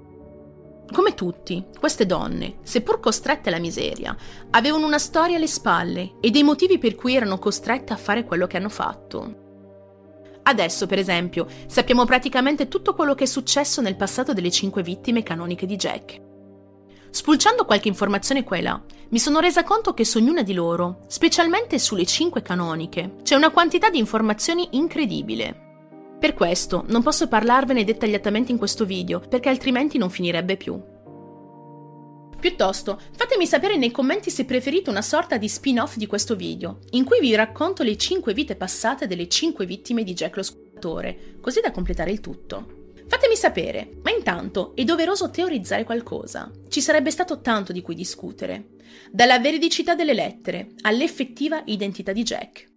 [0.91, 4.17] Come tutti, queste donne, seppur costrette alla miseria,
[4.51, 8.47] avevano una storia alle spalle e dei motivi per cui erano costrette a fare quello
[8.47, 9.41] che hanno fatto.
[10.43, 15.23] Adesso, per esempio, sappiamo praticamente tutto quello che è successo nel passato delle cinque vittime
[15.23, 16.21] canoniche di Jack.
[17.11, 21.01] Spulciando qualche informazione qua e là, mi sono resa conto che su ognuna di loro,
[21.07, 25.72] specialmente sulle cinque canoniche, c'è una quantità di informazioni incredibile.
[26.23, 30.81] Per questo non posso parlarvene dettagliatamente in questo video, perché altrimenti non finirebbe più.
[32.39, 37.03] Piuttosto, fatemi sapere nei commenti se preferite una sorta di spin-off di questo video, in
[37.03, 41.61] cui vi racconto le 5 vite passate delle 5 vittime di Jack lo Scudatore, così
[41.61, 42.93] da completare il tutto.
[43.09, 46.53] Fatemi sapere, ma intanto è doveroso teorizzare qualcosa.
[46.69, 48.77] Ci sarebbe stato tanto di cui discutere,
[49.11, 52.71] dalla veridicità delle lettere all'effettiva identità di Jack.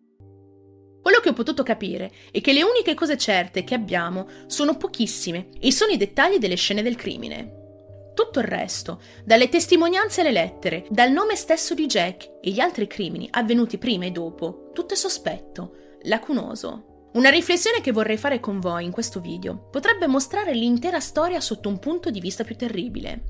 [1.06, 5.50] Quello che ho potuto capire è che le uniche cose certe che abbiamo sono pochissime
[5.60, 8.10] e sono i dettagli delle scene del crimine.
[8.16, 12.88] Tutto il resto, dalle testimonianze alle lettere, dal nome stesso di Jack e gli altri
[12.88, 15.76] crimini avvenuti prima e dopo, tutto è sospetto,
[16.06, 17.10] lacunoso.
[17.14, 21.70] Una riflessione che vorrei fare con voi in questo video potrebbe mostrare l'intera storia sotto
[21.70, 23.22] un punto di vista più terribile.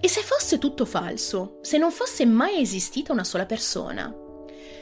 [0.00, 1.58] E se fosse tutto falso?
[1.62, 4.12] Se non fosse mai esistita una sola persona?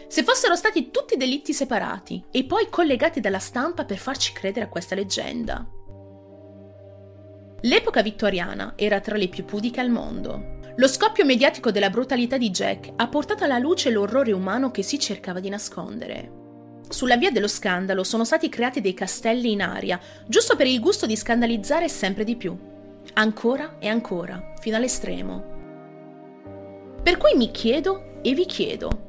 [0.09, 4.69] Se fossero stati tutti delitti separati e poi collegati dalla stampa per farci credere a
[4.69, 5.67] questa leggenda?
[7.61, 10.57] L'epoca vittoriana era tra le più pudiche al mondo.
[10.77, 14.99] Lo scoppio mediatico della brutalità di Jack ha portato alla luce l'orrore umano che si
[14.99, 16.33] cercava di nascondere.
[16.89, 21.05] Sulla via dello scandalo sono stati creati dei castelli in aria, giusto per il gusto
[21.05, 22.57] di scandalizzare sempre di più.
[23.15, 25.57] Ancora e ancora, fino all'estremo.
[27.03, 29.08] Per cui mi chiedo e vi chiedo,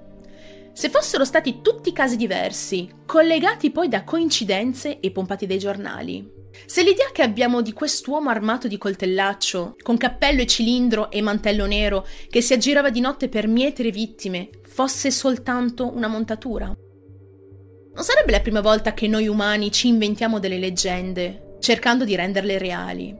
[0.80, 6.26] se fossero stati tutti casi diversi, collegati poi da coincidenze e pompati dai giornali,
[6.66, 11.66] se l'idea che abbiamo di quest'uomo armato di coltellaccio, con cappello e cilindro e mantello
[11.66, 16.68] nero, che si aggirava di notte per mietere vittime, fosse soltanto una montatura?
[16.68, 22.58] Non sarebbe la prima volta che noi umani ci inventiamo delle leggende, cercando di renderle
[22.58, 23.14] reali.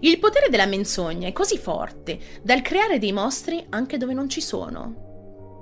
[0.00, 4.40] Il potere della menzogna è così forte dal creare dei mostri anche dove non ci
[4.40, 5.03] sono.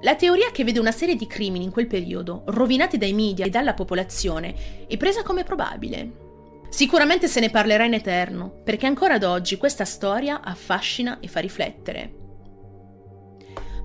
[0.02, 3.50] La teoria che vede una serie di crimini in quel periodo, rovinati dai media e
[3.50, 6.10] dalla popolazione, è presa come probabile.
[6.70, 11.38] Sicuramente se ne parlerà in eterno, perché ancora ad oggi questa storia affascina e fa
[11.38, 12.14] riflettere.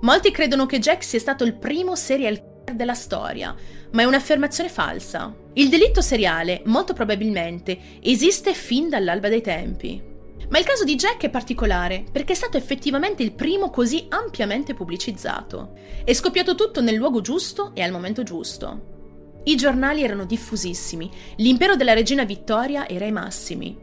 [0.01, 3.55] Molti credono che Jack sia stato il primo serial killer della storia,
[3.91, 5.33] ma è un'affermazione falsa.
[5.53, 10.15] Il delitto seriale, molto probabilmente, esiste fin dall'alba dei tempi.
[10.49, 14.73] Ma il caso di Jack è particolare perché è stato effettivamente il primo così ampiamente
[14.73, 15.73] pubblicizzato.
[16.05, 18.95] È scoppiato tutto nel luogo giusto e al momento giusto.
[19.43, 23.77] I giornali erano diffusissimi, l'impero della regina Vittoria era ai massimi.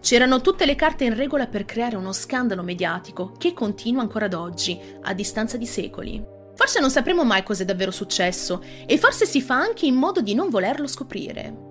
[0.00, 4.34] C'erano tutte le carte in regola per creare uno scandalo mediatico che continua ancora ad
[4.34, 6.22] oggi, a distanza di secoli.
[6.54, 10.34] Forse non sapremo mai cos'è davvero successo e forse si fa anche in modo di
[10.34, 11.69] non volerlo scoprire.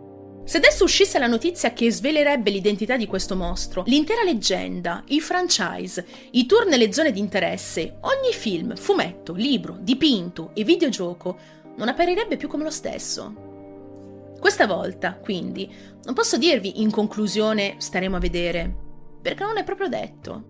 [0.49, 6.03] Se adesso uscisse la notizia che svelerebbe l'identità di questo mostro, l'intera leggenda, i franchise,
[6.31, 11.37] i tour nelle zone di interesse, ogni film, fumetto, libro, dipinto e videogioco
[11.75, 14.33] non apparirebbe più come lo stesso.
[14.39, 15.71] Questa volta, quindi,
[16.05, 18.75] non posso dirvi in conclusione staremo a vedere,
[19.21, 20.45] perché non è proprio detto.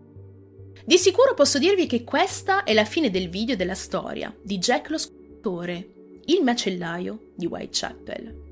[0.86, 4.92] Di sicuro posso dirvi che questa è la fine del video della storia di Jack
[4.92, 8.48] lo scultore, il macellaio di Whitechapel.